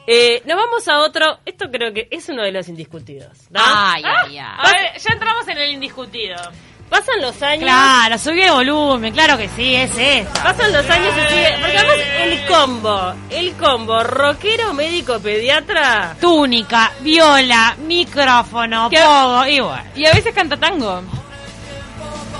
Eh, 0.05 0.41
nos 0.45 0.57
vamos 0.57 0.87
a 0.87 0.99
otro. 0.99 1.39
Esto 1.45 1.69
creo 1.71 1.93
que 1.93 2.07
es 2.11 2.29
uno 2.29 2.43
de 2.43 2.51
los 2.51 2.67
indiscutidos. 2.69 3.49
¿no? 3.49 3.59
Ay, 3.63 4.03
ay, 4.05 4.37
ay. 4.37 4.37
A 4.37 4.71
ver, 4.71 4.99
ya 4.99 5.13
entramos 5.13 5.47
en 5.47 5.57
el 5.57 5.71
indiscutido. 5.71 6.35
Pasan 6.89 7.21
los 7.21 7.41
años. 7.43 7.63
Claro, 7.63 8.17
subí 8.17 8.41
el 8.41 8.51
volumen, 8.51 9.13
claro 9.13 9.37
que 9.37 9.47
sí, 9.49 9.75
es 9.75 9.91
eso. 9.95 10.29
Pasan 10.43 10.73
los 10.73 10.89
años 10.89 11.13
y 11.15 11.33
sigue. 11.33 11.55
Porque 11.61 11.77
además 11.77 11.95
el 12.21 12.47
combo. 12.47 13.13
El 13.29 13.53
combo. 13.53 14.03
Rockero, 14.03 14.73
médico, 14.73 15.19
pediatra. 15.19 16.15
Túnica, 16.19 16.91
viola, 17.01 17.75
micrófono, 17.85 18.89
¿Qué? 18.89 18.97
pogo, 18.99 19.45
y 19.45 19.59
bueno. 19.59 19.83
Y 19.95 20.05
a 20.05 20.13
veces 20.13 20.33
canta 20.33 20.57
tango. 20.57 21.03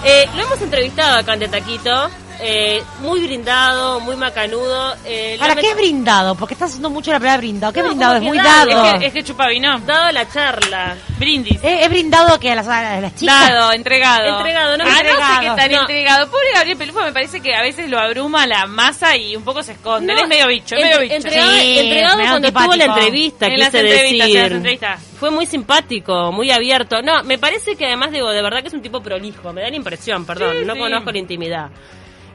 Eh, 0.04 0.28
lo 0.36 0.44
hemos 0.44 0.62
entrevistado 0.62 1.18
acá 1.18 1.34
en 1.36 1.52
Taquito. 1.52 2.10
Eh, 2.42 2.82
muy 3.02 3.22
brindado, 3.26 4.00
muy 4.00 4.16
macanudo. 4.16 4.96
Eh, 5.06 5.36
¿Para 5.40 5.56
qué 5.56 5.72
es 5.72 5.76
brindado? 5.76 6.36
Porque 6.36 6.54
está 6.54 6.68
usando 6.68 6.90
mucho 6.90 7.12
la 7.12 7.20
palabra 7.20 7.38
brindado. 7.40 7.74
¿Qué 7.74 7.82
No, 7.82 7.88
brindado? 7.90 8.16
Es 8.16 8.22
muy 8.22 8.38
dado. 8.38 8.86
Es 8.86 9.00
que, 9.00 9.06
es 9.08 9.14
que 9.14 9.24
chupa 9.26 9.48
vino. 9.50 9.78
Dado 9.80 10.12
la 10.14 10.30
charla. 10.32 10.96
Brindis. 11.18 11.60
¿Es, 11.62 11.82
es 11.84 11.90
brindado 11.90 12.40
que 12.40 12.52
a 12.52 12.56
las, 12.56 12.68
a 12.68 13.02
las 13.02 13.16
chicas? 13.16 13.50
Dado, 13.50 13.74
entregado. 13.74 14.38
Entregado, 14.38 14.78
no 14.78 14.84
ah, 14.86 14.88
no 14.88 14.94
sé 14.94 15.00
entregado, 15.02 15.40
qué 15.42 15.62
tan 15.62 15.72
no. 15.72 15.82
entregado. 15.82 16.32
Pobre 16.32 16.46
Gabriel 16.54 16.78
Pelufo 16.78 17.02
me 17.02 17.12
parece 17.12 17.42
que 17.42 17.54
a 17.54 17.62
veces 17.62 17.90
lo 17.90 18.00
abruma 18.00 18.48
la 18.48 18.68
masa 18.68 19.18
y 19.18 19.36
un 19.36 19.44
poco 19.44 19.62
se 19.62 19.74
esconde. 19.74 20.14
No, 20.14 20.20
Él 20.20 20.24
es 20.24 20.30
medio 20.30 20.48
bicho, 20.48 20.76
es 20.76 20.82
medio 20.84 21.00
bicho. 21.02 21.16
Entregado, 21.16 21.52
Sí, 21.52 21.80
entregado 21.80 22.18
cuando 22.22 22.48
estuvo 22.48 22.76
la 22.76 22.86
entrevista, 22.86 23.48
En 23.48 23.60
las 23.60 23.68
quise 23.70 23.80
entrevistas, 23.82 24.28
en 24.28 24.34
decir. 24.34 24.42
las 24.44 24.52
entrevistas. 24.52 25.00
Fue 25.20 25.30
muy 25.32 25.46
simpático, 25.46 26.32
muy 26.32 26.52
abierto. 26.52 27.02
No, 27.02 27.22
me 27.24 27.38
parece 27.38 27.76
que 27.76 27.86
además 27.86 28.12
digo, 28.12 28.30
de 28.30 28.42
verdad 28.42 28.62
que 28.62 28.70
es 28.70 28.74
un 28.74 28.82
tipo 28.82 29.02
prolijo. 29.02 29.52
Me 29.52 29.62
da 29.62 29.70
la 29.70 29.76
impresión, 29.76 30.26
perdón, 30.26 30.56
Sí, 30.60 30.66
no 30.66 30.74
sí. 30.76 30.80
conozco 30.80 31.12
la 31.12 31.18
intimidad. 31.18 31.70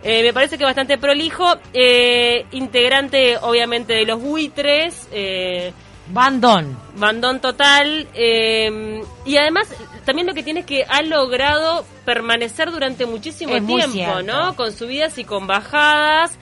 Eh, 0.05 0.23
me 0.23 0.35
parece 0.35 0.59
que 0.59 0.65
bastante 0.65 0.99
prolijo, 0.99 1.57
eh, 1.73 2.45
integrante 2.53 3.39
obviamente 3.39 3.95
de 3.95 4.05
los 4.05 4.21
buitres, 4.21 5.09
eh, 5.11 5.73
Bandón. 6.07 6.77
bandón 6.97 7.41
total, 7.41 8.07
eh, 8.13 9.03
y 9.25 9.37
además 9.39 9.75
también 10.05 10.27
lo 10.27 10.35
que 10.35 10.43
tiene 10.43 10.61
es 10.61 10.67
que 10.67 10.85
ha 10.85 11.01
logrado 11.01 11.87
permanecer 12.05 12.71
durante 12.71 13.07
muchísimo 13.07 13.55
Es 13.55 13.67
tiempo. 13.67 14.21
¿no? 14.23 14.55
Con 14.55 14.73
subidas 14.73 15.17
y 15.17 15.25
con 15.25 15.47
bajadas, 15.47 16.39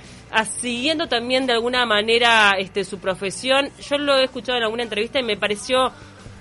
siguiendo 0.61 1.07
también 1.07 1.47
de 1.47 1.53
alguna 1.53 1.87
manera 1.87 2.55
este 2.59 2.85
su 2.85 2.99
profesión. 2.99 3.71
Yo 3.89 3.99
lo 3.99 4.17
he 4.17 4.25
escuchado 4.25 4.59
en 4.59 4.65
alguna 4.65 4.83
entrevista 4.83 5.21
y 5.21 5.23
me 5.23 5.37
pareció 5.37 5.93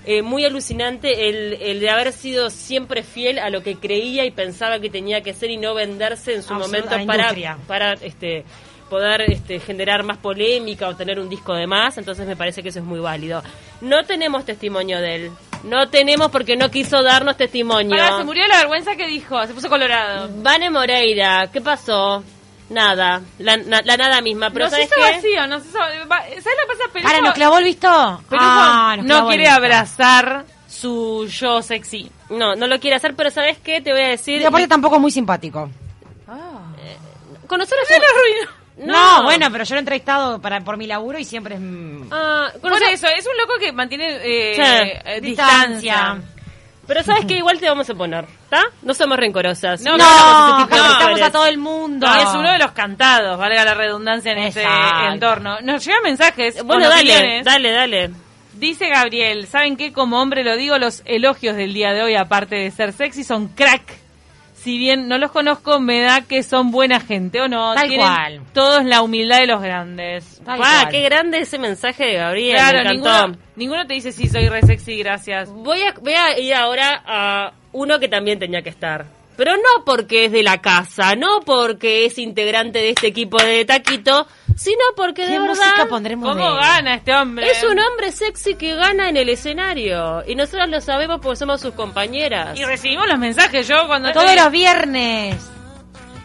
eh, 0.04 0.22
muy 0.22 0.44
alucinante 0.44 1.28
el, 1.28 1.54
el 1.60 1.80
de 1.80 1.90
haber 1.90 2.12
sido 2.12 2.50
siempre 2.50 3.02
fiel 3.02 3.38
a 3.38 3.50
lo 3.50 3.62
que 3.62 3.76
creía 3.76 4.24
y 4.24 4.30
pensaba 4.30 4.80
que 4.80 4.90
tenía 4.90 5.22
que 5.22 5.32
ser 5.34 5.50
y 5.50 5.56
no 5.56 5.74
venderse 5.74 6.34
en 6.34 6.42
su 6.42 6.54
Absoluta 6.54 6.96
momento 6.96 7.06
para, 7.06 7.56
para 7.66 7.92
este 7.94 8.44
poder 8.92 9.22
este, 9.32 9.58
generar 9.58 10.02
más 10.02 10.18
polémica 10.18 10.86
o 10.86 10.94
tener 10.94 11.18
un 11.18 11.30
disco 11.30 11.54
de 11.54 11.66
más, 11.66 11.96
entonces 11.96 12.26
me 12.26 12.36
parece 12.36 12.62
que 12.62 12.68
eso 12.68 12.80
es 12.80 12.84
muy 12.84 13.00
válido. 13.00 13.42
No 13.80 14.04
tenemos 14.04 14.44
testimonio 14.44 15.00
de 15.00 15.14
él, 15.14 15.30
no 15.64 15.88
tenemos 15.88 16.30
porque 16.30 16.56
no 16.56 16.70
quiso 16.70 17.02
darnos 17.02 17.38
testimonio. 17.38 17.96
Pará, 17.96 18.18
se 18.18 18.24
murió 18.24 18.46
la 18.48 18.58
vergüenza 18.58 18.94
que 18.94 19.06
dijo, 19.06 19.46
se 19.46 19.54
puso 19.54 19.70
colorado. 19.70 20.28
Vane 20.42 20.68
Moreira, 20.68 21.48
¿qué 21.50 21.62
pasó? 21.62 22.22
Nada, 22.72 23.20
la, 23.38 23.56
na- 23.58 23.82
la 23.84 23.96
nada 23.96 24.20
misma, 24.22 24.50
pero 24.50 24.64
nos 24.64 24.72
¿sabes 24.72 24.86
hizo 24.86 24.94
qué? 24.96 25.12
vacío, 25.12 25.46
nos 25.46 25.64
hizo... 25.66 25.78
va- 25.78 26.22
¿Sabes 26.24 26.44
lo 26.44 26.74
que 26.74 26.78
pasa? 26.92 27.06
Ahora, 27.08 27.20
¿nos 27.20 27.34
clavó 27.34 27.58
el 27.58 27.64
visto? 27.64 27.88
Ah, 28.32 28.96
no 29.02 29.26
quiere 29.28 29.42
visto. 29.44 29.54
abrazar 29.56 30.44
su 30.68 31.26
yo 31.30 31.60
sexy. 31.62 32.10
No, 32.30 32.54
no 32.56 32.66
lo 32.66 32.80
quiere 32.80 32.96
hacer, 32.96 33.14
pero 33.14 33.30
¿sabes 33.30 33.58
qué? 33.58 33.80
Te 33.82 33.92
voy 33.92 34.00
a 34.02 34.08
decir... 34.08 34.40
Y 34.40 34.44
aparte 34.44 34.68
tampoco 34.68 34.96
es 34.96 35.02
muy 35.02 35.10
simpático. 35.10 35.68
Conocer 37.46 37.78
a 37.78 37.84
su... 37.86 38.84
No. 38.86 39.22
bueno, 39.24 39.48
pero 39.52 39.64
yo 39.64 39.74
lo 39.74 39.78
he 39.78 39.80
entrevistado 39.80 40.40
para, 40.40 40.60
por 40.62 40.78
mi 40.78 40.86
laburo 40.86 41.18
y 41.18 41.24
siempre 41.24 41.56
es... 41.56 41.60
mm, 41.60 42.08
Ah, 42.10 42.48
Por 42.60 42.72
eso, 42.82 43.06
es 43.06 43.26
un 43.26 43.36
loco 43.36 43.58
que 43.60 43.70
mantiene 43.72 44.16
eh, 44.22 44.54
Sí. 44.56 44.62
eh, 45.04 45.20
Distancia. 45.20 45.68
distancia. 45.94 46.22
Pero 46.86 47.02
¿sabes 47.02 47.26
qué? 47.26 47.36
Igual 47.36 47.60
te 47.60 47.68
vamos 47.68 47.88
a 47.90 47.94
poner. 47.94 48.24
¿Está? 48.52 48.64
No 48.82 48.92
somos 48.94 49.16
rencorosas. 49.18 49.80
No, 49.82 49.96
No, 49.96 50.04
no, 50.66 51.24
a 51.24 51.30
todo 51.30 51.46
el 51.46 51.56
mundo. 51.58 52.06
No, 52.06 52.14
es 52.16 52.28
uno 52.34 52.52
de 52.52 52.58
los 52.58 52.72
cantados, 52.72 53.38
valga 53.38 53.64
la 53.64 53.74
redundancia 53.74 54.32
en 54.32 54.38
ese 54.38 54.62
Exacto. 54.62 55.12
entorno. 55.14 55.60
Nos 55.62 55.84
llegan 55.84 56.02
mensajes. 56.02 56.62
Bueno, 56.62 56.88
dale, 56.88 57.12
opiniones. 57.16 57.44
dale, 57.44 57.72
dale. 57.72 58.10
Dice 58.54 58.88
Gabriel, 58.90 59.46
¿saben 59.46 59.76
qué? 59.76 59.92
Como 59.92 60.20
hombre 60.20 60.44
lo 60.44 60.56
digo, 60.56 60.78
los 60.78 61.02
elogios 61.06 61.56
del 61.56 61.72
día 61.72 61.92
de 61.92 62.02
hoy, 62.02 62.14
aparte 62.14 62.56
de 62.56 62.70
ser 62.70 62.92
sexy, 62.92 63.24
son 63.24 63.48
crack. 63.48 63.82
Si 64.54 64.78
bien 64.78 65.08
no 65.08 65.18
los 65.18 65.32
conozco, 65.32 65.80
me 65.80 66.00
da 66.02 66.20
que 66.20 66.44
son 66.44 66.70
buena 66.70 67.00
gente, 67.00 67.40
¿o 67.40 67.48
no? 67.48 67.74
Tal 67.74 67.88
Tienen 67.88 68.06
cual. 68.06 68.40
todos 68.52 68.84
la 68.84 69.02
humildad 69.02 69.38
de 69.40 69.46
los 69.48 69.60
grandes. 69.60 70.40
Tal 70.44 70.60
Ah, 70.62 70.80
cual. 70.82 70.88
qué 70.92 71.00
grande 71.02 71.38
ese 71.40 71.58
mensaje 71.58 72.04
de 72.04 72.14
Gabriel, 72.14 72.56
Claro, 72.56 72.78
me 72.84 72.90
encantó. 72.94 73.26
ninguno, 73.26 73.38
ninguno 73.56 73.86
te 73.86 73.94
dice 73.94 74.12
sí, 74.12 74.28
soy 74.28 74.48
re 74.48 74.62
sexy, 74.62 74.98
gracias. 74.98 75.48
Voy 75.50 75.82
a, 75.82 75.94
voy 76.00 76.14
a 76.14 76.38
ir 76.38 76.54
ahora 76.54 77.02
a 77.04 77.52
uno 77.72 77.98
que 77.98 78.08
también 78.08 78.38
tenía 78.38 78.62
que 78.62 78.70
estar. 78.70 79.06
Pero 79.36 79.56
no 79.56 79.84
porque 79.86 80.26
es 80.26 80.32
de 80.32 80.42
la 80.42 80.60
casa, 80.60 81.16
no 81.16 81.40
porque 81.40 82.04
es 82.04 82.18
integrante 82.18 82.78
de 82.80 82.90
este 82.90 83.06
equipo 83.06 83.38
de 83.42 83.64
Taquito, 83.64 84.26
sino 84.56 84.82
porque 84.94 85.22
de 85.22 85.28
¿Qué 85.28 85.38
verdad 85.38 85.54
música 85.54 85.86
pondremos 85.88 86.36
de 86.36 86.42
¿Cómo 86.42 86.54
gana 86.56 86.94
este 86.96 87.14
hombre? 87.14 87.50
es 87.50 87.64
un 87.64 87.78
hombre 87.78 88.12
sexy 88.12 88.56
que 88.56 88.74
gana 88.74 89.08
en 89.08 89.16
el 89.16 89.30
escenario. 89.30 90.22
Y 90.28 90.34
nosotros 90.34 90.68
lo 90.68 90.80
sabemos 90.82 91.20
porque 91.22 91.36
somos 91.36 91.62
sus 91.62 91.72
compañeras. 91.72 92.58
Y 92.58 92.64
recibimos 92.64 93.08
los 93.08 93.18
mensajes, 93.18 93.66
yo 93.66 93.86
cuando 93.86 94.12
Todos 94.12 94.26
estoy- 94.26 94.42
los 94.42 94.52
viernes. 94.52 95.36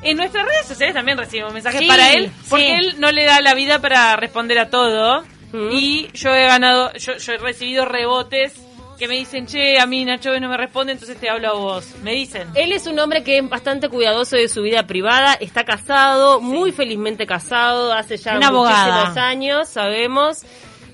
En 0.03 0.17
nuestras 0.17 0.45
redes 0.45 0.67
sociales 0.67 0.93
también 0.93 1.17
recibimos 1.17 1.53
mensajes 1.53 1.79
Sí, 1.79 1.87
para 1.87 2.11
él, 2.13 2.29
porque 2.49 2.65
sí. 2.65 2.71
él 2.71 2.95
no 2.99 3.11
le 3.11 3.23
da 3.23 3.41
la 3.41 3.55
vida 3.55 3.79
para 3.79 4.15
responder 4.17 4.59
a 4.59 4.69
todo. 4.69 5.23
Mm. 5.53 5.69
Y 5.71 6.09
yo 6.13 6.35
he 6.35 6.45
ganado, 6.45 6.91
yo, 6.93 7.15
yo 7.17 7.33
he 7.33 7.37
recibido 7.37 7.85
rebotes 7.85 8.53
que 8.97 9.07
me 9.07 9.15
dicen, 9.15 9.45
che, 9.45 9.79
a 9.79 9.85
mí 9.85 10.03
Nacho 10.05 10.37
no 10.39 10.49
me 10.49 10.57
responde, 10.57 10.93
entonces 10.93 11.17
te 11.19 11.29
hablo 11.29 11.49
a 11.49 11.53
vos. 11.53 11.95
Me 12.03 12.13
dicen. 12.13 12.47
Él 12.55 12.71
es 12.71 12.87
un 12.87 12.97
hombre 12.99 13.23
que 13.23 13.37
es 13.37 13.47
bastante 13.49 13.89
cuidadoso 13.89 14.35
de 14.35 14.47
su 14.49 14.61
vida 14.63 14.87
privada, 14.87 15.33
está 15.35 15.63
casado, 15.63 16.39
muy 16.41 16.71
felizmente 16.71 17.25
casado, 17.27 17.93
hace 17.93 18.17
ya 18.17 18.37
Una 18.37 18.51
muchísimos 18.51 18.79
abogada. 18.87 19.27
años, 19.27 19.69
sabemos. 19.69 20.43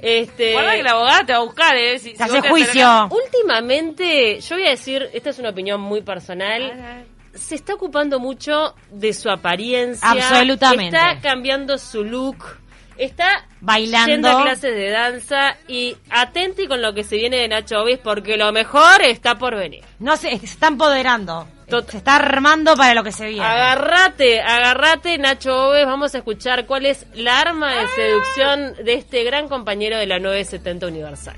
Este, 0.01 0.51
Guarda 0.51 0.75
que 0.75 0.83
la 0.83 0.91
abogada 0.91 1.25
te 1.25 1.31
va 1.31 1.39
a 1.39 1.43
buscar, 1.43 1.75
¿eh? 1.77 1.97
Si- 1.97 2.13
hace 2.19 2.41
juicio. 2.49 3.07
Últimamente, 3.09 4.39
yo 4.41 4.55
voy 4.57 4.67
a 4.67 4.71
decir, 4.71 5.09
esta 5.13 5.29
es 5.29 5.39
una 5.39 5.49
opinión 5.49 5.79
muy 5.79 6.01
personal, 6.01 7.05
se 7.33 7.55
está 7.55 7.73
ocupando 7.75 8.19
mucho 8.19 8.75
de 8.91 9.13
su 9.13 9.29
apariencia. 9.29 10.07
Absolutamente. 10.11 10.95
Está 10.97 11.19
cambiando 11.21 11.77
su 11.77 12.03
look. 12.03 12.59
Está 12.97 13.45
Bailando. 13.61 14.07
yendo 14.11 14.29
a 14.29 14.43
clases 14.43 14.75
de 14.75 14.89
danza 14.89 15.55
y 15.67 15.95
atenti 16.09 16.67
con 16.67 16.81
lo 16.81 16.93
que 16.93 17.03
se 17.03 17.15
viene 17.17 17.37
de 17.37 17.47
Nacho 17.47 17.81
Obis 17.81 17.97
porque 17.97 18.37
lo 18.37 18.51
mejor 18.51 19.01
está 19.01 19.35
por 19.35 19.55
venir. 19.55 19.83
No 19.99 20.15
se, 20.17 20.37
se 20.39 20.45
está 20.45 20.67
empoderando. 20.67 21.47
Tot- 21.67 21.89
Se 21.89 21.97
está 21.97 22.17
armando 22.17 22.75
para 22.75 22.93
lo 22.93 23.03
que 23.03 23.11
se 23.11 23.27
viene. 23.27 23.43
Agarrate, 23.45 24.41
agarrate 24.41 25.17
Nacho 25.17 25.69
Oves, 25.69 25.85
vamos 25.85 26.13
a 26.13 26.19
escuchar 26.19 26.65
cuál 26.65 26.85
es 26.85 27.05
la 27.13 27.39
arma 27.39 27.73
de 27.73 27.87
seducción 27.87 28.85
de 28.85 28.93
este 28.95 29.23
gran 29.23 29.47
compañero 29.47 29.97
de 29.97 30.05
la 30.05 30.19
970 30.19 30.87
Universal. 30.87 31.35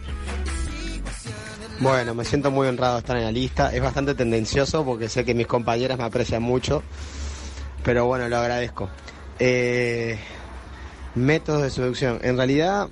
Bueno, 1.79 2.13
me 2.15 2.23
siento 2.23 2.51
muy 2.51 2.67
honrado 2.67 2.93
de 2.95 2.99
estar 2.99 3.17
en 3.17 3.23
la 3.25 3.31
lista. 3.31 3.73
Es 3.73 3.81
bastante 3.81 4.15
tendencioso 4.15 4.83
porque 4.85 5.09
sé 5.09 5.25
que 5.25 5.33
mis 5.33 5.45
compañeras 5.47 5.97
me 5.97 6.05
aprecian 6.05 6.41
mucho, 6.41 6.83
pero 7.83 8.05
bueno, 8.05 8.27
lo 8.29 8.37
agradezco. 8.37 8.89
Eh, 9.39 10.17
métodos 11.15 11.63
de 11.63 11.69
seducción. 11.69 12.19
En 12.21 12.37
realidad, 12.37 12.89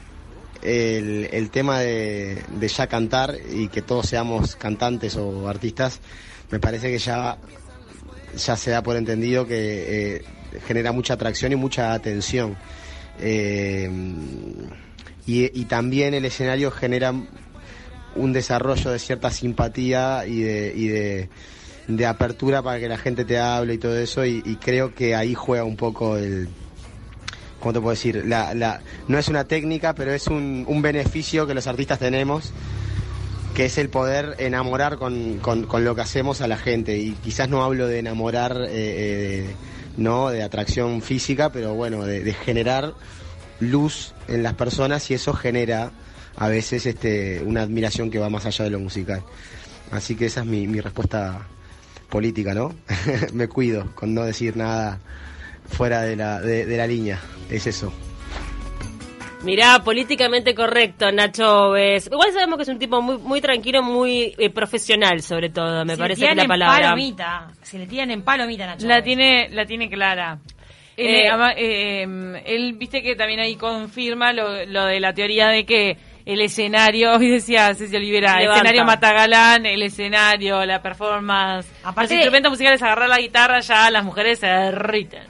el, 0.62 1.50
tema 1.52 1.80
de, 1.80 2.42
ya 2.76 2.88
cantar 2.88 3.36
y 3.52 3.68
que 3.68 3.82
todos 3.82 4.08
seamos 4.08 4.56
cantantes 4.56 5.16
o 5.18 5.48
artistas, 5.48 6.00
me 6.50 6.60
parece 6.60 6.90
que 6.92 6.98
ya, 6.98 7.38
ya 8.36 8.56
se 8.56 8.72
da 8.72 8.82
por 8.82 8.96
entendido 8.96 9.46
que 9.46 10.16
eh, 10.16 10.26
genera 10.66 10.92
mucha 10.92 11.16
atracción 11.16 11.52
y 11.52 11.56
mucha 11.56 11.94
atención. 11.94 12.56
Eh, 13.20 13.90
y, 15.26 15.66
también 15.66 16.14
el 16.14 16.26
escenario 16.26 16.72
genera 16.72 17.14
un 18.16 18.34
desarrollo 18.34 18.92
de 18.92 19.00
cierta 19.00 19.32
simpatía 19.32 20.26
y 20.28 20.42
de, 20.42 20.74
y 20.76 21.96
de, 21.96 22.06
apertura 22.06 22.62
para 22.62 22.80
que 22.80 22.90
la 22.90 22.98
gente 22.98 23.24
te 23.24 23.40
hable 23.40 23.76
y 23.76 23.78
todo 23.78 23.98
eso 23.98 24.26
y 24.26 24.42
creo 24.62 24.94
que 24.94 25.16
ahí 25.16 25.34
juega 25.34 25.64
un 25.64 25.78
poco 25.78 26.18
el 26.18 26.50
¿cómo 27.64 27.74
te 27.74 27.80
puedo 27.80 27.92
decir? 27.92 28.24
La, 28.28 28.54
la, 28.54 28.82
no 29.08 29.18
es 29.18 29.30
una 29.30 29.46
técnica 29.46 29.96
pero 29.96 30.14
es 30.14 30.28
un, 30.28 30.66
un 30.68 30.82
beneficio 30.82 31.48
que 31.48 31.54
los 31.54 31.66
artistas 31.66 31.98
tenemos 31.98 32.52
que 33.56 33.66
es 33.66 33.78
el 33.78 33.90
poder 33.90 34.36
enamorar 34.40 34.98
con, 34.98 35.38
con, 35.40 35.84
lo 35.84 35.96
que 35.96 36.02
hacemos 36.02 36.42
a 36.42 36.48
la 36.48 36.58
gente 36.58 36.98
y 36.98 37.14
quizás 37.14 37.50
no 37.50 37.64
hablo 37.64 37.88
de 37.88 38.00
enamorar 38.00 38.58
eh, 38.64 38.68
eh, 38.72 39.56
no 39.96 40.30
de 40.30 40.44
atracción 40.44 41.02
física 41.02 41.52
pero 41.52 41.74
bueno 41.74 42.04
de, 42.04 42.24
de 42.24 42.34
generar 42.34 42.94
luz 43.60 44.14
en 44.28 44.44
las 44.44 44.54
personas 44.54 45.10
y 45.10 45.14
eso 45.14 45.34
genera 45.34 45.92
a 46.36 46.48
veces 46.48 46.86
este, 46.86 47.42
una 47.44 47.62
admiración 47.62 48.10
que 48.10 48.20
va 48.20 48.30
más 48.30 48.46
allá 48.46 48.66
de 48.66 48.72
lo 48.72 48.80
musical. 48.80 49.24
Así 49.92 50.16
que 50.16 50.26
esa 50.26 50.42
es 50.42 50.48
mi, 50.48 50.68
mi 50.68 50.82
respuesta 50.82 51.48
política, 52.10 52.54
¿no? 52.54 52.74
Me 53.34 53.48
cuido 53.48 53.94
con 53.96 54.14
no 54.14 54.24
decir 54.24 54.58
nada 54.58 55.00
fuera 55.74 56.02
de 56.02 56.16
la, 56.16 56.40
de, 56.40 56.66
de 56.66 56.78
la 56.78 56.88
línea. 56.88 57.20
Es 57.50 57.68
eso. 57.68 57.94
Mirá, 59.44 59.80
políticamente 59.84 60.56
correcto, 60.56 61.12
Nacho 61.12 61.68
Oves. 61.72 62.08
Igual 62.08 62.32
sabemos 62.32 62.56
que 62.56 62.64
es 62.64 62.70
un 62.70 62.80
tipo 62.80 63.02
muy, 63.02 63.18
muy 63.18 63.42
tranquilo, 63.42 63.84
muy 63.84 64.34
eh, 64.38 64.50
profesional, 64.50 65.22
sobre 65.22 65.50
todo, 65.50 65.84
me 65.84 65.96
Si 65.96 66.00
parece 66.00 66.22
le 66.22 66.28
que 66.30 66.36
la 66.36 66.42
en 66.44 66.48
palabra. 66.48 66.82
palomita. 66.84 67.48
Si 67.62 67.78
le 67.78 67.86
tiran 67.86 68.10
en 68.12 68.22
palomita, 68.22 68.66
Nacho. 68.68 68.88
La 68.88 69.04
tiene, 69.04 69.50
la 69.50 69.66
tiene 69.66 69.90
clara. 69.90 70.38
Eh, 70.96 71.24
Eh, 71.26 71.30
ama- 71.30 71.52
eh, 71.58 72.04
em, 72.04 72.36
él, 72.46 72.74
viste 72.78 73.02
que 73.04 73.16
también 73.18 73.42
ahí 73.42 73.58
confirma 73.58 74.32
lo, 74.32 74.64
lo 74.66 74.86
de 74.86 75.00
la 75.02 75.14
teoría 75.14 75.50
de 75.50 75.66
que 75.66 75.98
el 76.26 76.40
escenario, 76.40 77.14
hoy 77.18 77.30
decía 77.32 77.76
Ceci 77.76 77.98
Olivera, 77.98 78.38
el 78.42 78.50
escenario 78.50 78.86
Matagalán, 78.86 79.66
el 79.66 79.82
escenario, 79.82 80.64
la 80.66 80.82
performance, 80.82 81.68
Aparte- 81.84 82.14
los 82.14 82.20
instrumentos 82.20 82.50
musicales, 82.50 82.82
agarrar 82.82 83.10
la 83.10 83.18
guitarra, 83.20 83.60
ya 83.60 83.92
las 83.92 84.06
mujeres 84.06 84.40
se 84.40 84.48
derriten. 84.48 85.24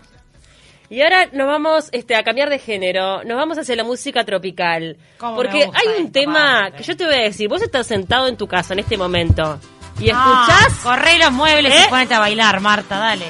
Y 0.93 1.01
ahora 1.01 1.27
nos 1.31 1.47
vamos 1.47 1.89
este, 1.91 2.15
a 2.15 2.21
cambiar 2.21 2.51
de 2.51 2.59
género, 2.59 3.23
nos 3.23 3.35
vamos 3.35 3.57
hacia 3.57 3.75
la 3.75 3.83
música 3.83 4.23
tropical. 4.25 4.95
Porque 5.17 5.63
hay 5.63 5.99
un 6.03 6.11
tema 6.11 6.69
que 6.69 6.83
yo 6.83 6.95
te 6.95 7.03
voy 7.03 7.15
a 7.15 7.23
decir, 7.23 7.49
vos 7.49 7.63
estás 7.63 7.87
sentado 7.87 8.27
en 8.27 8.37
tu 8.37 8.45
casa 8.47 8.73
en 8.73 8.79
este 8.81 8.95
momento 8.95 9.59
y 9.99 10.11
Ah, 10.13 10.45
escuchás 10.45 10.83
corre 10.83 11.17
los 11.17 11.31
muebles 11.31 11.73
¿Eh? 11.73 11.85
y 11.87 11.89
ponete 11.89 12.13
a 12.13 12.19
bailar, 12.19 12.59
Marta, 12.59 12.99
dale. 12.99 13.25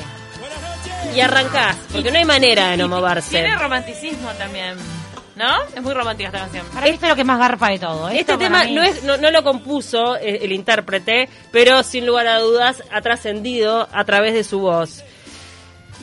y 1.15 1.21
arrancás, 1.21 1.77
porque 1.93 2.11
no 2.11 2.17
hay 2.17 2.25
manera 2.25 2.67
de 2.71 2.75
no 2.75 2.89
moverse. 2.89 3.29
Tiene 3.29 3.55
romanticismo 3.55 4.29
también, 4.31 4.75
¿no? 5.37 5.63
Es 5.73 5.81
muy 5.81 5.93
romántica 5.93 6.27
esta 6.27 6.39
canción. 6.39 6.65
Para 6.73 6.87
esto 6.87 7.05
es 7.05 7.09
lo 7.11 7.15
que 7.15 7.23
más 7.23 7.39
garpa 7.39 7.69
de 7.69 7.79
todo. 7.79 8.09
Esto 8.09 8.33
Este 8.33 8.37
tema 8.39 8.65
mí 8.65 8.75
no, 8.75 8.83
es, 8.83 9.03
no, 9.05 9.15
no 9.15 9.31
lo 9.31 9.41
compuso 9.41 10.17
eh, 10.17 10.39
el 10.41 10.51
intérprete, 10.51 11.29
pero 11.53 11.81
sin 11.83 12.05
lugar 12.05 12.27
a 12.27 12.39
dudas 12.39 12.83
ha 12.91 12.99
trascendido 12.99 13.87
a 13.89 14.03
través 14.03 14.33
de 14.33 14.43
su 14.43 14.59
voz. 14.59 15.01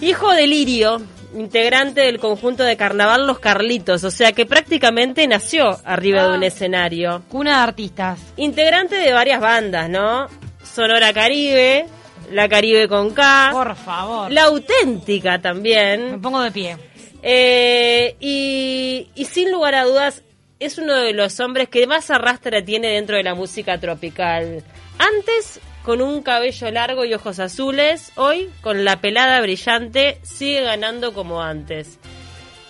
Hijo 0.00 0.32
de 0.32 0.46
Lirio, 0.46 1.02
integrante 1.34 2.02
del 2.02 2.18
conjunto 2.18 2.62
de 2.64 2.76
carnaval 2.76 3.26
Los 3.26 3.38
Carlitos, 3.38 4.04
o 4.04 4.10
sea 4.10 4.32
que 4.32 4.46
prácticamente 4.46 5.26
nació 5.26 5.78
arriba 5.84 6.26
de 6.28 6.36
un 6.36 6.42
escenario. 6.42 7.22
Cuna 7.28 7.58
de 7.58 7.62
artistas. 7.64 8.20
Integrante 8.36 8.96
de 8.96 9.12
varias 9.12 9.40
bandas, 9.40 9.88
¿no? 9.88 10.26
Sonora 10.62 11.12
Caribe, 11.12 11.86
La 12.32 12.48
Caribe 12.48 12.88
con 12.88 13.10
K, 13.10 13.50
Por 13.52 13.74
favor. 13.76 14.30
La 14.30 14.44
Auténtica 14.44 15.32
Me 15.32 15.38
también. 15.38 16.20
pongo 16.20 16.40
de 16.42 16.50
pie. 16.50 16.76
Eh, 17.22 18.16
y, 18.20 19.08
y 19.14 19.24
sin 19.26 19.50
lugar 19.52 19.74
a 19.74 19.84
dudas, 19.84 20.22
es 20.58 20.78
uno 20.78 20.94
de 20.94 21.12
los 21.12 21.38
hombres 21.40 21.68
que 21.68 21.86
más 21.86 22.10
arrastre 22.10 22.62
tiene 22.62 22.88
dentro 22.88 23.16
de 23.16 23.22
la 23.22 23.34
música 23.34 23.78
tropical. 23.78 24.62
Antes, 24.98 25.60
con 25.90 26.02
un 26.02 26.22
cabello 26.22 26.70
largo 26.70 27.04
y 27.04 27.14
ojos 27.14 27.40
azules, 27.40 28.12
hoy, 28.14 28.48
con 28.60 28.84
la 28.84 29.00
pelada 29.00 29.40
brillante, 29.40 30.20
sigue 30.22 30.62
ganando 30.62 31.12
como 31.12 31.42
antes. 31.42 31.98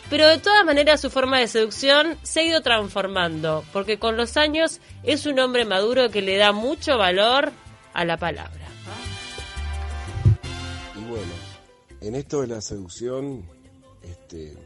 Pero 0.09 0.27
de 0.27 0.39
todas 0.39 0.65
maneras 0.65 1.03
su 1.03 1.11
forma 1.11 1.39
de 1.39 1.47
seducción 1.47 2.17
se 2.23 2.41
ha 2.41 2.45
ido 2.45 2.63
transformando, 2.63 3.63
porque 3.75 3.99
con 3.99 4.17
los 4.17 4.39
años 4.39 4.81
es 5.03 5.27
un 5.27 5.39
hombre 5.39 5.67
maduro 5.67 6.09
que 6.09 6.23
le 6.23 6.39
da 6.39 6.53
mucho 6.53 6.97
valor 6.97 7.53
a 7.93 8.07
la 8.07 8.17
palabra. 8.17 8.67
Y 10.97 11.05
bueno, 11.05 11.33
en 12.01 12.15
esto 12.15 12.41
de 12.41 12.47
la 12.47 12.63
seducción, 12.63 13.45
este 14.03 14.57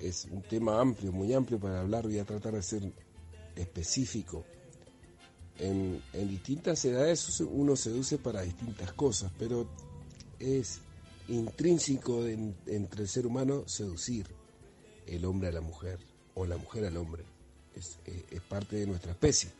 es 0.00 0.26
un 0.30 0.40
tema 0.40 0.80
amplio, 0.80 1.12
muy 1.12 1.34
amplio 1.34 1.60
para 1.60 1.82
hablar, 1.82 2.04
voy 2.04 2.18
a 2.18 2.24
tratar 2.24 2.54
de 2.54 2.62
ser 2.62 2.82
específico. 3.56 4.46
En, 5.58 6.02
en 6.12 6.28
distintas 6.28 6.84
edades 6.84 7.40
uno 7.40 7.76
seduce 7.76 8.18
para 8.18 8.42
distintas 8.42 8.92
cosas, 8.92 9.30
pero 9.38 9.68
es 10.40 10.80
intrínseco 11.28 12.26
en- 12.26 12.56
entre 12.66 13.02
el 13.02 13.08
ser 13.08 13.26
humano 13.26 13.62
seducir 13.66 14.26
el 15.06 15.24
hombre 15.24 15.48
a 15.48 15.52
la 15.52 15.60
mujer 15.60 15.98
o 16.34 16.44
la 16.44 16.56
mujer 16.56 16.84
al 16.86 16.96
hombre. 16.96 17.24
Es, 17.74 17.98
es- 18.04 18.40
parte 18.42 18.76
de 18.76 18.86
nuestra 18.86 19.12
especie. 19.12 19.50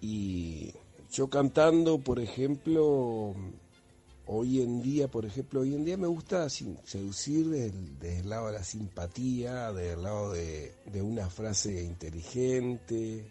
Y 0.00 0.72
yo 1.10 1.28
cantando, 1.30 1.98
por 1.98 2.20
ejemplo, 2.20 3.34
hoy 4.26 4.60
en 4.60 4.82
día, 4.82 5.08
por 5.08 5.24
ejemplo, 5.24 5.60
hoy 5.60 5.74
en 5.74 5.84
día 5.86 5.96
me 5.96 6.06
gusta 6.06 6.48
seducir 6.50 7.48
desde, 7.48 8.18
el- 8.18 8.28
lado 8.28 8.48
de 8.48 8.52
la 8.52 8.64
simpatía, 8.64 9.72
desde 9.72 9.92
el 9.94 10.02
lado 10.02 10.32
de 10.32 11.02
una 11.02 11.30
frase 11.30 11.82
inteligente 11.82 13.30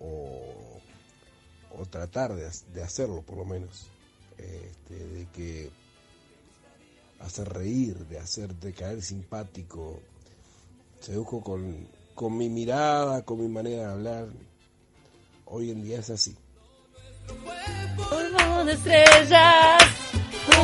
o, 0.00 0.80
o 1.78 1.86
tratar 1.86 2.34
de, 2.34 2.48
de 2.74 2.82
hacerlo 2.82 3.22
por 3.22 3.36
lo 3.38 3.44
menos, 3.44 3.86
este, 4.36 4.94
de 4.94 5.26
que 5.34 5.70
hacer 7.20 7.48
reír, 7.48 7.96
de 8.06 8.18
hacer 8.18 8.54
de 8.54 8.72
caer 8.72 9.02
simpático, 9.02 10.00
seduzco 11.00 11.42
con, 11.42 11.88
con 12.14 12.36
mi 12.36 12.48
mirada, 12.48 13.22
con 13.22 13.40
mi 13.40 13.48
manera 13.48 13.82
de 13.82 13.92
hablar. 13.92 14.26
Hoy 15.46 15.70
en 15.70 15.82
día 15.82 16.00
es 16.00 16.10
así. 16.10 16.36
De 18.64 18.72
estrellas, 18.72 19.82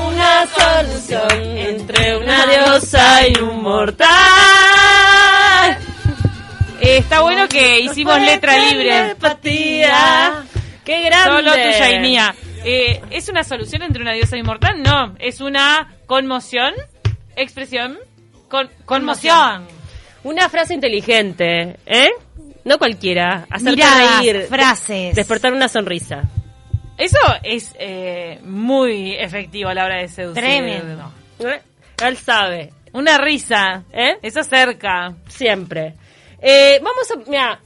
una 0.07 0.47
solución 0.47 1.41
entre 1.57 2.19
una 2.19 2.47
diosa 2.47 3.29
y 3.29 3.39
un 3.41 3.63
mortal. 3.63 5.04
Eh, 6.95 6.99
está 6.99 7.23
bueno 7.23 7.49
que 7.49 7.81
hicimos 7.81 8.21
letra 8.21 8.57
libre. 8.57 9.17
Qué 10.85 11.03
grande. 11.03 11.25
Solo 11.25 11.53
tuya 11.53 11.91
y 11.91 11.99
mía. 11.99 12.35
Eh, 12.65 13.03
¿Es 13.11 13.29
una 13.29 13.43
solución 13.43 13.83
entre 13.83 14.01
una 14.01 14.13
diosa 14.13 14.37
inmortal? 14.37 14.81
No, 14.81 15.17
es 15.19 15.41
una 15.41 15.93
conmoción, 16.07 16.73
expresión, 17.35 17.99
con, 18.49 18.71
conmoción. 18.85 19.67
Una 20.23 20.49
frase 20.49 20.75
inteligente, 20.75 21.79
¿eh? 21.85 22.11
No 22.65 22.79
cualquiera. 22.79 23.47
Miradas, 23.61 24.21
reír. 24.21 24.47
frases. 24.49 25.17
Despertar 25.17 25.53
una 25.53 25.67
sonrisa. 25.67 26.23
Eso 26.97 27.19
es 27.43 27.75
eh, 27.77 28.39
muy 28.45 29.15
efectivo 29.17 29.69
a 29.71 29.75
la 29.75 29.85
hora 29.85 29.99
de 29.99 30.07
seducir. 30.07 30.43
Tremendo. 30.45 31.13
¿Eh? 31.41 31.61
Él 32.05 32.17
sabe, 32.17 32.73
Una 32.93 33.19
risa, 33.19 33.83
¿eh? 33.93 34.17
eso 34.23 34.45
cerca. 34.45 35.13
Siempre. 35.27 35.95
Eh, 36.47 36.79
vamos 36.83 37.11
a... 37.11 37.31
Mira, 37.31 37.61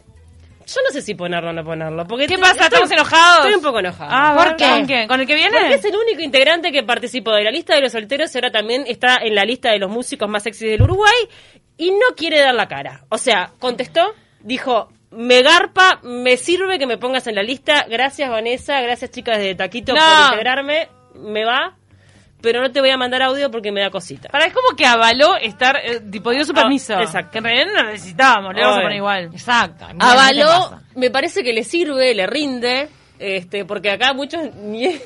yo 0.67 0.81
no 0.87 0.91
sé 0.93 1.03
si 1.03 1.15
ponerlo 1.15 1.51
o 1.51 1.53
no 1.53 1.65
ponerlo. 1.65 2.07
Porque 2.07 2.27
¿Qué 2.27 2.37
te- 2.37 2.41
pasa? 2.41 2.53
estoy- 2.53 2.67
¿Estamos 2.67 2.91
enojados? 2.93 3.39
Estoy 3.39 3.55
un 3.55 3.63
poco 3.63 3.79
enojada. 3.81 4.11
Ah, 4.13 4.35
¿Por 4.37 4.47
¿por 4.49 4.57
qué? 4.87 5.07
¿Con 5.09 5.21
el 5.21 5.27
que 5.27 5.35
viene? 5.35 5.51
Porque 5.59 5.75
es 5.75 5.85
el 5.85 5.97
único 5.97 6.21
integrante 6.23 6.71
que 6.71 6.83
participó 6.83 7.33
de 7.33 7.43
la 7.45 7.51
lista 7.51 7.75
de 7.75 7.81
los 7.81 7.93
solteros 7.93 8.33
y 8.35 8.39
ahora 8.39 8.51
también 8.53 8.85
está 8.87 9.17
en 9.17 9.35
la 9.35 9.45
lista 9.45 9.71
de 9.73 9.79
los 9.79 9.91
músicos 9.91 10.29
más 10.29 10.43
sexy 10.45 10.67
del 10.69 10.83
Uruguay 10.83 11.29
y 11.77 11.91
no 11.91 12.15
quiere 12.17 12.41
dar 12.41 12.55
la 12.55 12.69
cara. 12.69 13.05
O 13.09 13.19
sea, 13.19 13.51
contestó, 13.59 14.15
dijo, 14.41 14.89
me 15.11 15.43
garpa, 15.43 16.01
me 16.03 16.37
sirve 16.37 16.79
que 16.79 16.87
me 16.87 16.99
pongas 16.99 17.27
en 17.27 17.35
la 17.35 17.43
lista. 17.43 17.87
Gracias 17.89 18.29
Vanessa, 18.31 18.81
gracias 18.83 19.11
chicas 19.11 19.39
de 19.39 19.55
Taquito 19.55 19.95
No. 19.95 20.01
por 20.01 20.25
integrarme. 20.35 20.89
Me 21.15 21.45
va, 21.45 21.77
pero 22.41 22.61
no 22.61 22.71
te 22.71 22.81
voy 22.81 22.91
a 22.91 22.97
mandar 22.97 23.23
audio 23.23 23.51
porque 23.51 23.73
me 23.73 23.81
da 23.81 23.91
cosita. 23.91 24.29
Para, 24.29 24.47
es 24.47 24.53
como 24.53 24.77
que 24.77 24.87
avaló 24.87 25.37
estar, 25.37 25.77
eh, 25.83 26.01
tipo, 26.01 26.31
dio 26.31 26.45
su 26.45 26.53
Ah, 26.53 26.63
permiso. 26.63 26.99
exacto. 27.01 27.33
Que 27.33 27.39
en 27.39 27.45
realidad 27.45 27.67
no 27.67 27.83
lo 27.83 27.91
necesitábamos, 27.91 28.55
le 28.55 28.61
vamos 28.63 28.79
a 28.79 28.83
poner 28.83 28.97
igual. 28.97 29.25
Exacto. 29.33 29.87
mira, 29.93 30.05
me 30.95 31.11
parece 31.11 31.43
que 31.43 31.53
le 31.53 31.65
sirve, 31.65 32.15
le 32.15 32.27
rinde, 32.27 32.89
este, 33.19 33.65
porque 33.65 33.91
acá 33.91 34.13
muchos 34.13 34.41
nie- 34.55 35.01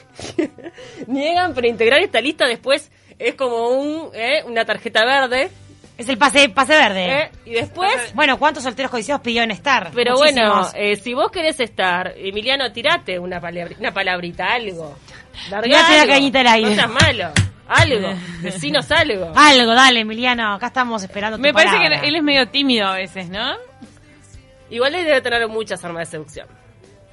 niegan, 1.07 1.55
pero 1.55 1.67
integrar 1.67 2.01
esta 2.03 2.21
lista 2.21 2.47
después 2.47 2.91
es 3.19 3.35
como 3.35 3.69
un, 3.69 4.11
eh, 4.15 4.43
una 4.47 4.65
tarjeta 4.65 5.05
verde, 5.05 5.51
Es 5.99 6.09
el 6.09 6.19
pase, 6.19 6.49
pase 6.49 6.73
verde. 6.75 7.13
eh, 7.23 7.31
y 7.45 7.51
después, 7.53 8.15
Bueno, 8.15 8.39
¿cuántos 8.39 8.63
solteros 8.65 8.91
codiciados 8.91 9.23
pidieron 9.23 9.51
estar? 9.51 9.91
pero 9.95 10.17
bueno, 10.17 10.69
eh, 10.75 10.97
si 10.97 11.15
vos 11.15 11.31
querés 11.31 11.61
estar, 11.61 12.13
Emiliano, 12.17 12.73
tirate 12.73 13.19
una, 13.19 13.41
palabra, 13.41 13.75
una 13.79 13.93
palabrita, 13.93 14.47
algo. 14.53 14.97
Largá 15.51 15.67
Tirate 15.67 15.97
la 15.99 16.07
cañita 16.07 16.41
al 16.41 16.47
aire. 16.49 16.71
No 16.71 16.75
seas 16.77 16.91
malo, 16.91 17.31
algo, 17.69 18.09
decinos 18.43 18.91
algo. 18.91 19.33
Algo, 19.37 19.75
dale, 19.75 20.01
Emiliano. 20.01 20.55
Acá 20.55 20.69
estamos 20.69 21.03
esperando 21.03 21.37
tu 21.37 21.43
Me 21.43 21.53
parece 21.53 21.77
palabra. 21.77 22.01
que 22.01 22.09
él 22.09 22.17
es 22.17 22.23
medio 22.23 22.49
tímido 22.49 22.87
a 22.89 22.95
veces, 22.97 23.29
¿no? 23.29 23.55
Igual 24.71 24.95
él 24.95 25.05
debe 25.05 25.21
tener 25.21 25.47
muchas 25.49 25.85
armas 25.85 26.09
de 26.09 26.13
seducción. 26.13 26.47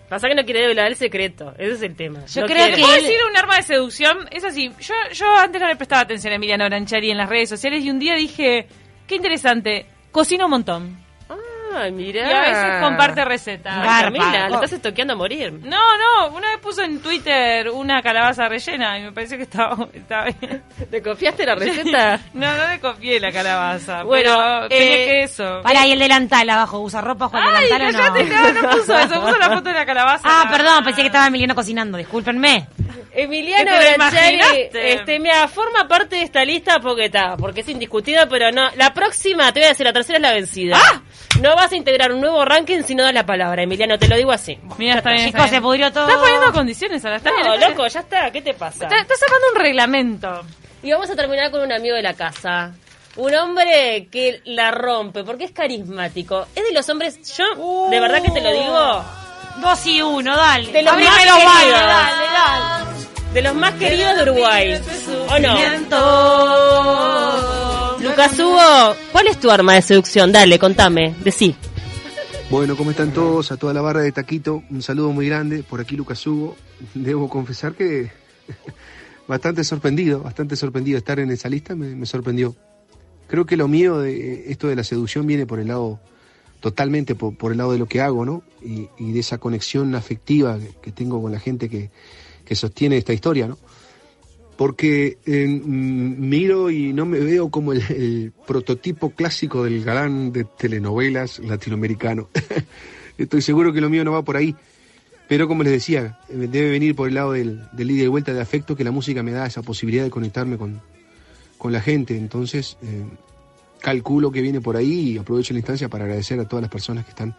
Pasa 0.10 0.28
que 0.28 0.34
no 0.36 0.44
quiere 0.44 0.62
revelar 0.62 0.88
el 0.88 0.96
secreto, 0.96 1.54
ese 1.58 1.74
es 1.74 1.82
el 1.84 1.96
tema. 1.96 2.26
Yo 2.26 2.42
No 2.42 2.48
creo 2.48 2.58
quiere. 2.66 2.76
que 2.76 2.82
¿Puedo 2.82 2.96
él- 2.96 3.02
decir 3.04 3.20
un 3.30 3.38
arma 3.38 3.58
de 3.58 3.64
seducción? 3.64 4.18
Es 4.32 4.44
así, 4.44 4.72
yo, 4.82 4.94
yo 5.14 5.38
antes 5.38 5.62
no 5.62 5.68
le 5.68 5.76
prestaba 5.76 6.02
atención 6.02 6.34
a 6.34 6.38
Emiliano 6.38 6.66
Branchari 6.66 7.12
en 7.12 7.18
las 7.18 7.30
redes 7.30 7.48
sociales 7.50 7.84
y 7.84 7.92
un 7.92 8.00
día 8.00 8.16
dije, 8.16 8.68
qué 9.08 9.16
interesante, 9.16 9.86
cocina 10.12 10.46
un 10.46 10.52
montón. 10.52 10.98
Ay, 11.76 11.92
mirá. 11.92 12.30
Y 12.30 12.34
a 12.34 12.42
veces 12.42 12.84
comparte 12.84 13.26
recetas. 13.26 13.76
Ay. 13.78 14.04
Camila, 14.04 14.50
lo 14.50 14.56
estás 14.56 14.74
estoqueando 14.74 15.14
a 15.14 15.18
morir. 15.18 15.54
No, 15.54 15.78
no, 15.98 16.36
una 16.36 16.50
vez 16.50 16.60
puso 16.60 16.82
en 16.84 17.02
Twitter 17.02 17.70
una 17.70 18.02
calabaza 18.02 18.48
rellena 18.48 18.98
y 19.00 19.04
me 19.04 19.12
parece 19.12 19.38
que 19.38 19.44
estaba, 19.44 19.88
estaba 19.94 20.26
bien. 20.26 20.64
¿Te 20.90 21.02
confiaste 21.02 21.46
la 21.46 21.56
receta? 21.56 22.20
No, 22.34 22.56
no 22.56 22.68
le 22.68 22.80
copié 22.80 23.20
la 23.20 23.32
calabaza. 23.32 24.04
Bueno, 24.04 24.68
tenía 24.68 24.96
eh, 24.96 25.06
que 25.06 25.24
eso. 25.24 25.62
Pará, 25.62 25.86
y 25.86 25.92
el 25.92 26.00
delantal 26.00 26.50
abajo. 26.50 26.80
¿Usa 26.80 27.02
ropa 27.02 27.30
el 27.34 27.56
Ay, 27.56 27.64
delantal 27.70 28.12
o 28.12 28.24
no? 28.24 28.54
no, 28.54 28.62
no 28.62 28.70
puso 28.70 28.98
eso, 28.98 29.22
puso 29.22 29.38
la 29.38 29.50
foto 29.50 29.70
de 29.70 29.74
la 29.74 29.86
calabaza. 29.86 30.24
Ah, 30.24 30.48
perdón, 30.50 30.84
pensé 30.84 31.02
que 31.02 31.08
estaba 31.08 31.28
Emiliano 31.28 31.56
cocinando. 31.56 31.98
Discúlpenme. 31.98 32.68
Emiliano 33.12 33.72
este, 34.74 35.20
mira, 35.20 35.48
forma 35.48 35.88
parte 35.88 36.18
de 36.18 36.24
esta 36.24 36.46
lista 36.46 36.80
porque 36.80 37.06
está, 37.06 37.36
porque 37.38 37.62
es 37.62 37.70
indiscutida, 37.70 38.28
pero 38.28 38.52
no. 38.52 38.70
La 38.76 38.94
próxima, 38.94 39.52
te 39.52 39.60
voy 39.60 39.66
a 39.66 39.70
decir, 39.70 39.86
la 39.86 39.94
tercera 39.94 40.18
es 40.18 40.22
la 40.22 40.34
vencida. 40.34 40.78
¡Ah! 40.78 41.02
No 41.42 41.56
vas 41.60 41.72
a 41.72 41.76
integrar 41.76 42.12
un 42.12 42.22
nuevo 42.22 42.44
ranking 42.46 42.82
si 42.84 42.96
no 42.96 43.04
das 43.04 43.14
la 43.14 43.26
palabra, 43.26 43.62
Emiliano, 43.64 43.98
te 44.00 44.08
lo 44.08 44.16
digo 44.18 44.32
así. 44.32 44.58
Mira, 44.78 44.96
está 44.98 45.12
bien. 45.12 45.26
Chicos, 45.28 45.50
se 45.50 45.62
pudrió 45.62 45.92
todo. 45.92 46.08
Estás 46.08 46.22
poniendo 46.22 46.52
condiciones 46.54 47.04
ahora, 47.06 47.18
está 47.18 47.32
bien, 47.32 47.46
No, 47.48 47.58
bien. 47.58 47.70
loco, 47.72 47.88
ya 47.88 48.00
está, 48.00 48.32
¿qué 48.32 48.42
te 48.42 48.54
pasa? 48.54 48.86
Está, 48.86 48.98
está 49.00 49.16
sacando 49.16 49.48
un 49.54 49.60
reglamento. 49.60 50.42
Y 50.82 50.92
vamos 50.92 51.10
a 51.10 51.16
terminar 51.16 51.52
con 51.52 51.62
un 51.62 51.72
amigo 51.72 51.96
de 51.96 52.02
la 52.02 52.14
casa. 52.14 52.72
Un 53.16 53.36
hombre 53.36 54.08
que 54.12 54.42
la 54.46 54.72
rompe, 54.72 55.24
porque 55.24 55.44
es 55.46 55.52
carismático. 55.52 56.48
Es 56.56 56.64
de 56.64 56.72
los 56.74 56.88
hombres, 56.90 57.20
yo, 57.38 57.90
de 57.90 58.00
verdad 58.00 58.22
que 58.22 58.32
te 58.32 58.42
lo 58.42 58.52
digo, 58.52 59.04
Dos 59.62 59.86
y 59.88 60.02
uno, 60.02 60.38
dale. 60.38 60.72
De 60.72 60.82
los 60.84 60.94
Abrime 60.94 61.10
más 61.10 61.26
los 61.26 61.36
queridos. 61.36 61.54
baños, 61.54 61.80
dale, 61.82 62.26
dale. 62.34 63.34
de 63.34 63.42
los 63.42 63.56
más 63.56 63.74
queridos 63.74 64.16
de 64.16 64.22
Uruguay. 64.24 64.82
¿O 65.30 65.40
no? 65.40 65.58
Lucas 68.02 68.40
Hugo, 68.40 68.96
¿cuál 69.12 69.28
es 69.28 69.40
tu 69.40 69.52
arma 69.52 69.74
de 69.74 69.82
seducción? 69.82 70.32
Dale, 70.32 70.58
contame, 70.58 71.16
decí. 71.22 71.54
Bueno, 72.50 72.78
¿cómo 72.78 72.92
están 72.92 73.14
todos? 73.14 73.52
A 73.52 73.58
toda 73.58 73.74
la 73.74 73.82
barra 73.82 74.02
de 74.02 74.12
Taquito, 74.14 74.64
un 74.70 74.82
saludo 74.82 75.12
muy 75.12 75.28
grande. 75.28 75.64
Por 75.64 75.82
aquí 75.82 75.98
Lucas 75.98 76.26
Hugo. 76.26 76.56
Debo 76.94 77.30
confesar 77.30 77.74
que 77.74 78.10
bastante 79.28 79.66
sorprendido, 79.66 80.24
bastante 80.24 80.56
sorprendido. 80.56 80.98
Estar 80.98 81.20
en 81.20 81.30
esa 81.30 81.50
lista 81.50 81.76
me, 81.76 82.06
sorprendió. 82.06 82.56
Creo 83.28 83.46
que 83.46 83.58
lo 83.58 83.68
mío 83.68 84.00
de 84.00 84.50
esto 84.50 84.68
de 84.68 84.78
la 84.78 84.84
seducción 84.84 85.28
viene 85.28 85.46
por 85.46 85.60
el 85.60 85.68
lado, 85.68 86.00
totalmente 86.62 87.16
por, 87.16 87.52
el 87.52 87.58
lado 87.58 87.74
de 87.74 87.80
lo 87.80 87.86
que 87.86 88.00
hago, 88.00 88.26
¿no? 88.26 88.44
Y, 88.64 88.88
y 88.98 89.12
de 89.12 89.20
esa 89.20 89.40
conexión 89.40 89.94
afectiva 89.94 90.58
que, 90.58 90.74
que 90.82 90.92
tengo 90.94 91.22
con 91.22 91.34
la 91.34 91.40
gente 91.40 91.70
que, 91.70 91.92
que 92.46 92.56
sostiene 92.56 92.98
esta 92.98 93.14
historia, 93.14 93.48
¿no? 93.48 93.58
Porque 94.60 95.20
eh, 95.26 95.48
mm, 95.48 96.20
miro 96.20 96.70
y 96.70 96.92
no 96.92 97.06
me 97.06 97.18
veo 97.20 97.50
como 97.50 97.72
el, 97.72 98.34
prototipo 98.46 99.12
clásico 99.12 99.64
del 99.64 99.86
galán 99.86 100.34
de 100.34 100.44
telenovelas 100.44 101.40
latinoamericano. 101.40 102.28
Estoy 103.18 103.42
seguro 103.42 103.72
que 103.72 103.80
lo 103.80 103.90
mío 103.90 104.04
no 104.04 104.12
va 104.12 104.22
por 104.22 104.36
ahí. 104.36 104.54
Pero 105.30 105.48
como 105.48 105.64
les 105.64 105.72
decía, 105.72 106.20
eh, 106.28 106.50
debe 106.52 106.72
venir 106.72 106.94
por 106.94 107.08
el 107.08 107.16
lado 107.16 107.32
del, 107.32 107.62
del 107.72 107.90
ida 107.90 108.04
y 108.04 108.08
vuelta 108.08 108.34
de 108.34 108.42
afecto 108.42 108.76
que 108.76 108.84
la 108.84 108.92
música 108.92 109.24
me 109.24 109.32
da 109.32 109.48
esa 109.48 109.62
posibilidad 109.62 110.04
de 110.04 110.10
conectarme 110.10 110.58
con, 110.58 110.82
con 111.58 111.72
la 111.72 111.80
gente. 111.80 112.18
Entonces, 112.18 112.76
eh, 112.82 113.06
calculo 113.80 114.30
que 114.30 114.42
viene 114.42 114.60
por 114.60 114.76
ahí 114.76 115.12
y 115.12 115.18
aprovecho 115.20 115.54
la 115.54 115.60
instancia 115.60 115.88
para 115.88 116.04
agradecer 116.04 116.38
a 116.38 116.46
todas 116.50 116.64
las 116.64 116.70
personas 116.70 117.06
que 117.06 117.12
están 117.12 117.34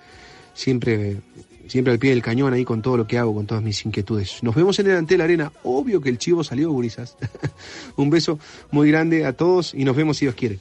siempre, 0.55 1.19
siempre 1.71 1.93
al 1.93 1.99
pie 2.01 2.11
del 2.11 2.23
cañón 2.23 2.53
ahí 2.53 2.65
con 2.65 2.83
todo 2.83 2.97
lo 2.97 3.07
que 3.07 3.17
hago, 3.17 3.33
con 3.33 3.47
todas 3.47 3.63
mis 3.63 3.85
inquietudes. 3.87 4.43
Nos 4.43 4.55
vemos 4.55 4.79
en 4.81 4.91
el 4.91 4.97
Antel 4.97 5.21
Arena. 5.21 5.53
Obvio 5.63 6.01
que 6.01 6.09
el 6.09 6.19
chivo 6.19 6.43
salió, 6.43 6.71
gurisas. 6.71 7.17
Un 7.97 8.11
beso 8.11 8.39
muy 8.73 8.91
grande 8.91 9.25
a 9.25 9.33
todos 9.33 9.73
y 9.73 9.85
nos 9.85 9.95
vemos 9.95 10.17
si 10.17 10.25
Dios 10.25 10.35
quiere. 10.35 10.59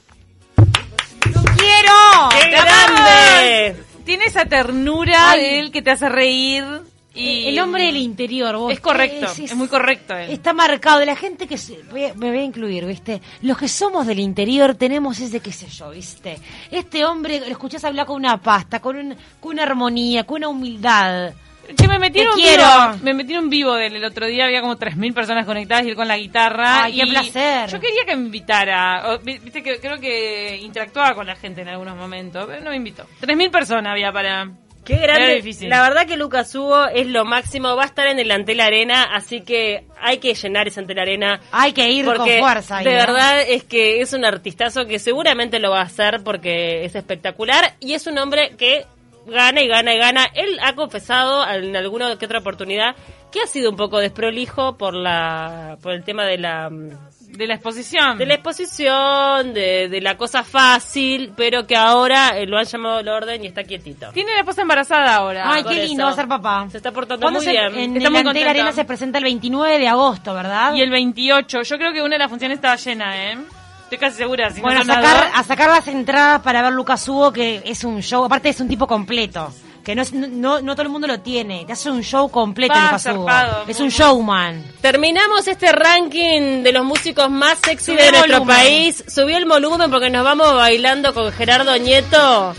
¡Quiero! 0.54 2.28
¡Qué 2.30 2.50
grande! 2.50 3.76
Tiene 4.04 4.26
esa 4.26 4.46
ternura 4.46 5.32
Ay. 5.32 5.40
de 5.40 5.60
él 5.60 5.72
que 5.72 5.82
te 5.82 5.90
hace 5.90 6.08
reír. 6.08 6.64
Y 7.12 7.48
El 7.48 7.58
hombre 7.58 7.84
del 7.86 7.96
interior, 7.96 8.56
vos. 8.56 8.72
Es 8.72 8.80
correcto, 8.80 9.26
es, 9.26 9.54
muy 9.56 9.66
correcto 9.66 10.16
él. 10.16 10.30
Está 10.30 10.52
marcado 10.52 11.00
de 11.00 11.06
la 11.06 11.16
gente 11.16 11.48
que 11.48 11.56
me 12.14 12.30
voy 12.30 12.38
a 12.38 12.44
incluir, 12.44 12.86
¿viste? 12.86 13.20
Los 13.42 13.58
que 13.58 13.66
somos 13.68 14.06
del 14.06 14.20
interior 14.20 14.76
tenemos 14.76 15.18
ese 15.18 15.40
qué 15.40 15.52
sé 15.52 15.66
yo, 15.68 15.90
¿viste? 15.90 16.38
Este 16.70 17.04
hombre 17.04 17.40
lo 17.40 17.46
escuchás 17.46 17.84
hablar 17.84 18.06
con 18.06 18.16
una 18.16 18.40
pasta, 18.40 18.80
con, 18.80 18.96
un- 18.96 19.16
con 19.40 19.52
una 19.52 19.64
armonía, 19.64 20.24
con 20.24 20.36
una 20.36 20.48
humildad. 20.48 21.32
Che, 21.76 21.86
me 21.86 22.10
quiero. 22.10 22.32
vivo. 22.34 22.98
Me 23.02 23.38
un 23.38 23.48
vivo 23.50 23.74
del 23.74 23.94
el 23.96 24.04
otro 24.04 24.26
día, 24.26 24.44
había 24.46 24.60
como 24.60 24.76
3.000 24.76 25.14
personas 25.14 25.46
conectadas 25.46 25.84
y 25.86 25.90
él 25.90 25.96
con 25.96 26.08
la 26.08 26.16
guitarra. 26.16 26.84
Ay, 26.84 26.94
qué 26.96 27.06
y 27.06 27.10
placer. 27.10 27.70
Yo 27.70 27.80
quería 27.80 28.04
que 28.04 28.16
me 28.16 28.24
invitara. 28.24 29.12
O, 29.14 29.18
Viste 29.18 29.62
que 29.62 29.78
creo 29.78 29.98
que 30.00 30.58
interactuaba 30.62 31.14
con 31.14 31.26
la 31.26 31.36
gente 31.36 31.60
en 31.62 31.68
algunos 31.68 31.96
momentos, 31.96 32.44
pero 32.46 32.62
no 32.62 32.70
me 32.70 32.76
invitó. 32.76 33.06
3.000 33.20 33.50
personas 33.50 33.92
había 33.92 34.12
para... 34.12 34.50
Qué 34.84 34.96
grande. 34.96 35.36
Difícil. 35.36 35.68
La 35.68 35.82
verdad 35.82 36.06
que 36.06 36.16
Lucas 36.16 36.54
Hugo 36.54 36.86
es 36.86 37.06
lo 37.06 37.24
máximo. 37.24 37.76
Va 37.76 37.82
a 37.82 37.86
estar 37.86 38.06
en 38.06 38.18
el 38.18 38.30
Antel 38.30 38.60
Arena, 38.60 39.04
así 39.14 39.42
que 39.42 39.84
hay 40.00 40.18
que 40.18 40.34
llenar 40.34 40.68
ese 40.68 40.80
Antel 40.80 40.98
Arena. 40.98 41.40
Hay 41.52 41.72
que 41.72 41.88
ir 41.90 42.06
con 42.06 42.26
fuerza. 42.26 42.78
ahí, 42.78 42.84
de 42.84 42.92
¿no? 42.92 42.96
verdad 42.96 43.42
es 43.42 43.64
que 43.64 44.00
es 44.00 44.12
un 44.12 44.24
artistazo 44.24 44.86
que 44.86 44.98
seguramente 44.98 45.58
lo 45.58 45.70
va 45.70 45.80
a 45.80 45.84
hacer 45.84 46.22
porque 46.24 46.84
es 46.84 46.94
espectacular 46.94 47.74
y 47.80 47.94
es 47.94 48.06
un 48.06 48.18
hombre 48.18 48.56
que 48.56 48.86
gana 49.26 49.60
y 49.60 49.68
gana 49.68 49.94
y 49.94 49.98
gana. 49.98 50.26
Él 50.34 50.58
ha 50.62 50.74
confesado 50.74 51.46
en 51.48 51.76
alguna 51.76 52.16
que 52.16 52.24
otra 52.26 52.38
oportunidad 52.40 52.96
que 53.30 53.40
ha 53.40 53.46
sido 53.46 53.70
un 53.70 53.76
poco 53.76 53.98
desprolijo 53.98 54.76
por 54.76 54.94
la 54.94 55.78
por 55.82 55.92
el 55.92 56.02
tema 56.04 56.24
de 56.24 56.38
la 56.38 56.70
De 57.32 57.46
la 57.46 57.54
exposición. 57.54 58.18
de 58.18 58.26
la 58.26 58.34
exposición, 58.34 59.54
de, 59.54 59.88
de 59.88 60.00
la 60.00 60.16
cosa 60.16 60.42
fácil, 60.44 61.32
pero 61.36 61.66
que 61.66 61.76
ahora 61.76 62.36
eh, 62.38 62.46
lo 62.46 62.58
han 62.58 62.64
llamado 62.64 62.96
al 62.98 63.08
orden 63.08 63.42
y 63.44 63.46
está 63.48 63.64
quietito. 63.64 64.10
Tiene 64.12 64.32
la 64.32 64.40
esposa 64.40 64.62
embarazada 64.62 65.14
ahora. 65.16 65.44
Ay, 65.50 65.62
por 65.62 65.72
qué 65.72 65.84
lindo 65.84 66.02
eso. 66.02 66.06
va 66.06 66.12
a 66.12 66.16
ser 66.16 66.28
papá. 66.28 66.66
Se 66.70 66.76
está 66.76 66.92
portando 66.92 67.22
¿Cuándo 67.22 67.38
muy 67.40 67.44
se- 67.46 67.52
bien. 67.52 67.64
En 67.74 67.96
Está 67.96 68.08
el 68.08 68.10
muy 68.10 68.18
Antel 68.18 68.24
contenta. 68.24 68.50
Arena 68.50 68.72
se 68.72 68.84
presenta 68.84 69.18
el 69.18 69.24
29 69.24 69.78
de 69.78 69.88
agosto, 69.88 70.34
¿verdad? 70.34 70.74
Y 70.74 70.82
el 70.82 70.90
28. 70.90 71.62
Yo 71.62 71.78
creo 71.78 71.92
que 71.92 72.02
una 72.02 72.14
de 72.16 72.18
las 72.18 72.28
funciones 72.28 72.56
estaba 72.56 72.76
llena, 72.76 73.16
¿eh? 73.32 73.38
Estoy 73.84 73.98
casi 73.98 74.16
segura. 74.18 74.50
Si 74.50 74.60
bueno, 74.60 74.80
a 74.82 74.84
no 74.84 74.94
sacar, 74.94 75.30
a 75.34 75.42
sacar 75.42 75.70
las 75.70 75.88
entradas 75.88 76.42
para 76.42 76.62
ver 76.62 76.72
Lucas 76.72 77.08
Hugo, 77.08 77.32
que 77.32 77.62
es 77.64 77.82
un 77.84 78.00
show, 78.02 78.24
aparte 78.24 78.48
es 78.50 78.60
un 78.60 78.68
tipo 78.68 78.86
completo, 78.86 79.52
que 79.84 79.94
no, 79.94 80.02
es- 80.02 80.12
no, 80.12 80.60
no 80.60 80.72
todo 80.74 80.82
el 80.82 80.88
mundo 80.88 81.06
lo 81.06 81.20
tiene, 81.20 81.64
te 81.66 81.72
hace 81.72 81.90
un 81.90 82.02
show 82.02 82.30
completo 82.30 82.74
Va, 82.74 82.84
Lucas 82.86 83.06
Hugo. 83.06 83.26
zarpado, 83.26 83.64
Es 83.68 83.80
un 83.80 83.88
showman. 83.88 84.64
Terminamos 84.80 85.46
este 85.48 85.72
ranking 85.72 86.62
de 86.62 86.72
los 86.72 86.84
músicos 86.84 87.30
más 87.30 87.58
sexy 87.64 87.92
Subí 87.92 87.96
de 87.96 88.10
nuestro 88.12 88.38
volumen. 88.40 88.56
país. 88.56 89.04
Subí 89.08 89.34
el 89.34 89.44
volumen 89.46 89.90
porque 89.90 90.10
nos 90.10 90.24
vamos 90.24 90.54
bailando 90.54 91.12
con 91.14 91.32
Gerardo 91.32 91.76
Nieto. 91.78 92.54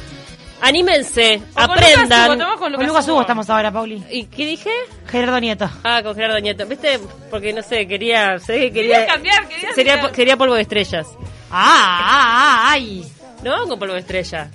Anímense, 0.63 1.41
O 1.53 1.55
con 1.55 1.69
Lucas 1.69 1.79
Hugo, 1.79 1.93
aprendan. 1.95 2.27
con 2.27 2.57
Con 2.59 2.71
Lucas, 2.71 3.03
Hugo 3.05 3.13
Hugo 3.13 3.21
estamos 3.21 3.49
ahora, 3.49 3.71
Pauli. 3.71 4.03
¿Y 4.11 4.25
qué 4.25 4.45
dije? 4.45 4.69
Gerardo 5.07 5.39
Nieto. 5.39 5.67
Ah, 5.83 6.01
con 6.03 6.13
Gerardo 6.15 6.39
Nieto. 6.39 6.67
¿Viste? 6.67 6.99
Porque 7.31 7.51
no 7.51 7.63
sé, 7.63 7.87
quería. 7.87 8.37
Sé 8.37 8.59
que 8.59 8.71
quería. 8.71 8.97
Querías 8.99 9.07
cambiar, 9.13 9.47
querías 9.47 9.73
sería, 9.75 9.93
cambiar. 9.93 10.11
Quería 10.13 10.37
polvo 10.37 10.53
de 10.53 10.61
estrellas. 10.61 11.07
Ah, 11.49 11.99
ah, 12.03 12.67
ah, 12.67 12.71
ay. 12.73 13.03
No 13.43 13.67
con 13.67 13.79
polvo 13.79 13.95
de 13.95 14.01
estrellas. 14.01 14.49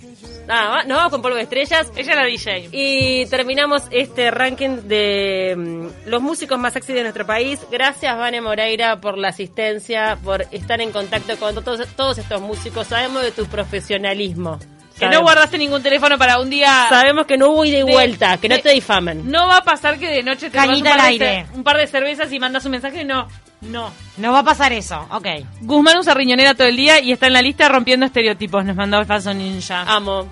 Ah, 0.48 0.68
va- 0.68 0.84
no 0.84 0.96
vamos 0.96 1.10
con 1.10 1.22
polvo 1.22 1.36
de 1.36 1.42
estrellas. 1.42 1.90
Ella 1.96 2.10
es 2.12 2.16
la 2.16 2.24
DJ. 2.24 2.68
Y 2.72 3.26
terminamos 3.26 3.82
este 3.90 4.30
ranking 4.30 4.82
de 4.88 5.54
mm, 5.56 6.08
los 6.08 6.22
músicos 6.22 6.58
más 6.58 6.72
sexy 6.72 6.92
de 6.92 7.02
nuestro 7.02 7.26
país. 7.26 7.58
Gracias, 7.70 8.16
Vane 8.16 8.40
Moreira, 8.40 9.00
por 9.00 9.18
la 9.18 9.28
asistencia, 9.28 10.16
por 10.22 10.42
estar 10.52 10.80
en 10.80 10.92
contacto 10.92 11.36
con 11.38 11.54
todos, 11.64 11.86
todos 11.96 12.18
estos 12.18 12.40
músicos. 12.40 12.86
Sabemos 12.86 13.22
de 13.22 13.32
tu 13.32 13.46
profesionalismo. 13.46 14.58
Que 14.98 15.08
no 15.08 15.20
guardaste 15.20 15.58
ningún 15.58 15.82
teléfono 15.82 16.16
para 16.16 16.38
un 16.40 16.48
día. 16.48 16.86
Sabemos 16.88 17.26
que 17.26 17.36
no 17.36 17.50
hubo 17.50 17.66
ida 17.66 17.78
y 17.80 17.84
De- 17.84 17.92
vuelta, 17.92 18.38
que 18.38 18.48
no 18.48 18.58
te 18.58 18.70
difamen. 18.70 19.30
No 19.30 19.46
va 19.46 19.58
a 19.58 19.62
pasar 19.62 19.98
que 19.98 20.08
de 20.08 20.22
noche 20.22 20.48
te 20.48 20.56
Cañita 20.56 20.90
tomas 20.90 20.94
un 20.94 20.98
par, 20.98 21.06
al 21.12 21.18
de 21.18 21.26
aire. 21.26 21.46
un 21.54 21.64
par 21.64 21.76
de 21.76 21.86
cervezas 21.86 22.32
y 22.32 22.38
mandas 22.38 22.64
un 22.64 22.70
mensaje. 22.70 23.04
No, 23.04 23.28
no. 23.60 23.92
No 24.16 24.32
va 24.32 24.40
a 24.40 24.44
pasar 24.44 24.72
eso, 24.72 25.06
ok. 25.10 25.26
Guzmán 25.62 25.98
usa 25.98 26.14
riñonera 26.14 26.54
todo 26.54 26.66
el 26.68 26.76
día 26.76 27.00
y 27.00 27.12
está 27.12 27.26
en 27.26 27.32
la 27.32 27.42
lista 27.42 27.68
rompiendo 27.68 28.06
estereotipos. 28.06 28.64
Nos 28.64 28.76
mandó 28.76 28.98
el 28.98 29.06
falso 29.06 29.32
ninja. 29.34 29.82
Amo. 29.82 30.26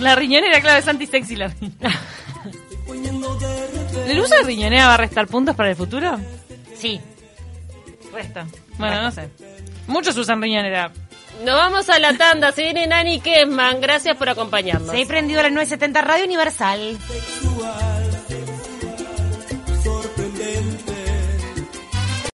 La 0.00 0.14
riñonera, 0.14 0.60
claro, 0.60 0.78
es 0.78 0.88
anti-sexy 0.88 1.36
la 1.36 1.48
riñonera. 1.48 1.98
¿El 4.06 4.20
uso 4.20 4.34
de 4.36 4.42
riñonera 4.44 4.86
va 4.88 4.94
a 4.94 4.98
restar 4.98 5.26
puntos 5.26 5.54
para 5.54 5.70
el 5.70 5.76
futuro? 5.76 6.18
Sí. 6.74 7.00
Resta. 8.12 8.46
Bueno, 8.78 9.02
no 9.02 9.10
sé. 9.10 9.28
Muchos 9.86 10.16
usan 10.16 10.40
riñonera. 10.40 10.92
Nos 11.44 11.54
vamos 11.54 11.88
a 11.88 11.98
la 11.98 12.14
tanda. 12.16 12.52
Se 12.52 12.62
viene 12.62 12.86
Nani 12.86 13.20
Kesman. 13.20 13.80
Gracias 13.80 14.16
por 14.16 14.28
acompañarnos. 14.28 14.90
Se 14.90 15.02
ha 15.02 15.06
prendido 15.06 15.42
la 15.42 15.50
970 15.50 16.00
Radio 16.00 16.24
Universal. 16.24 16.98
sexual. 17.06 18.07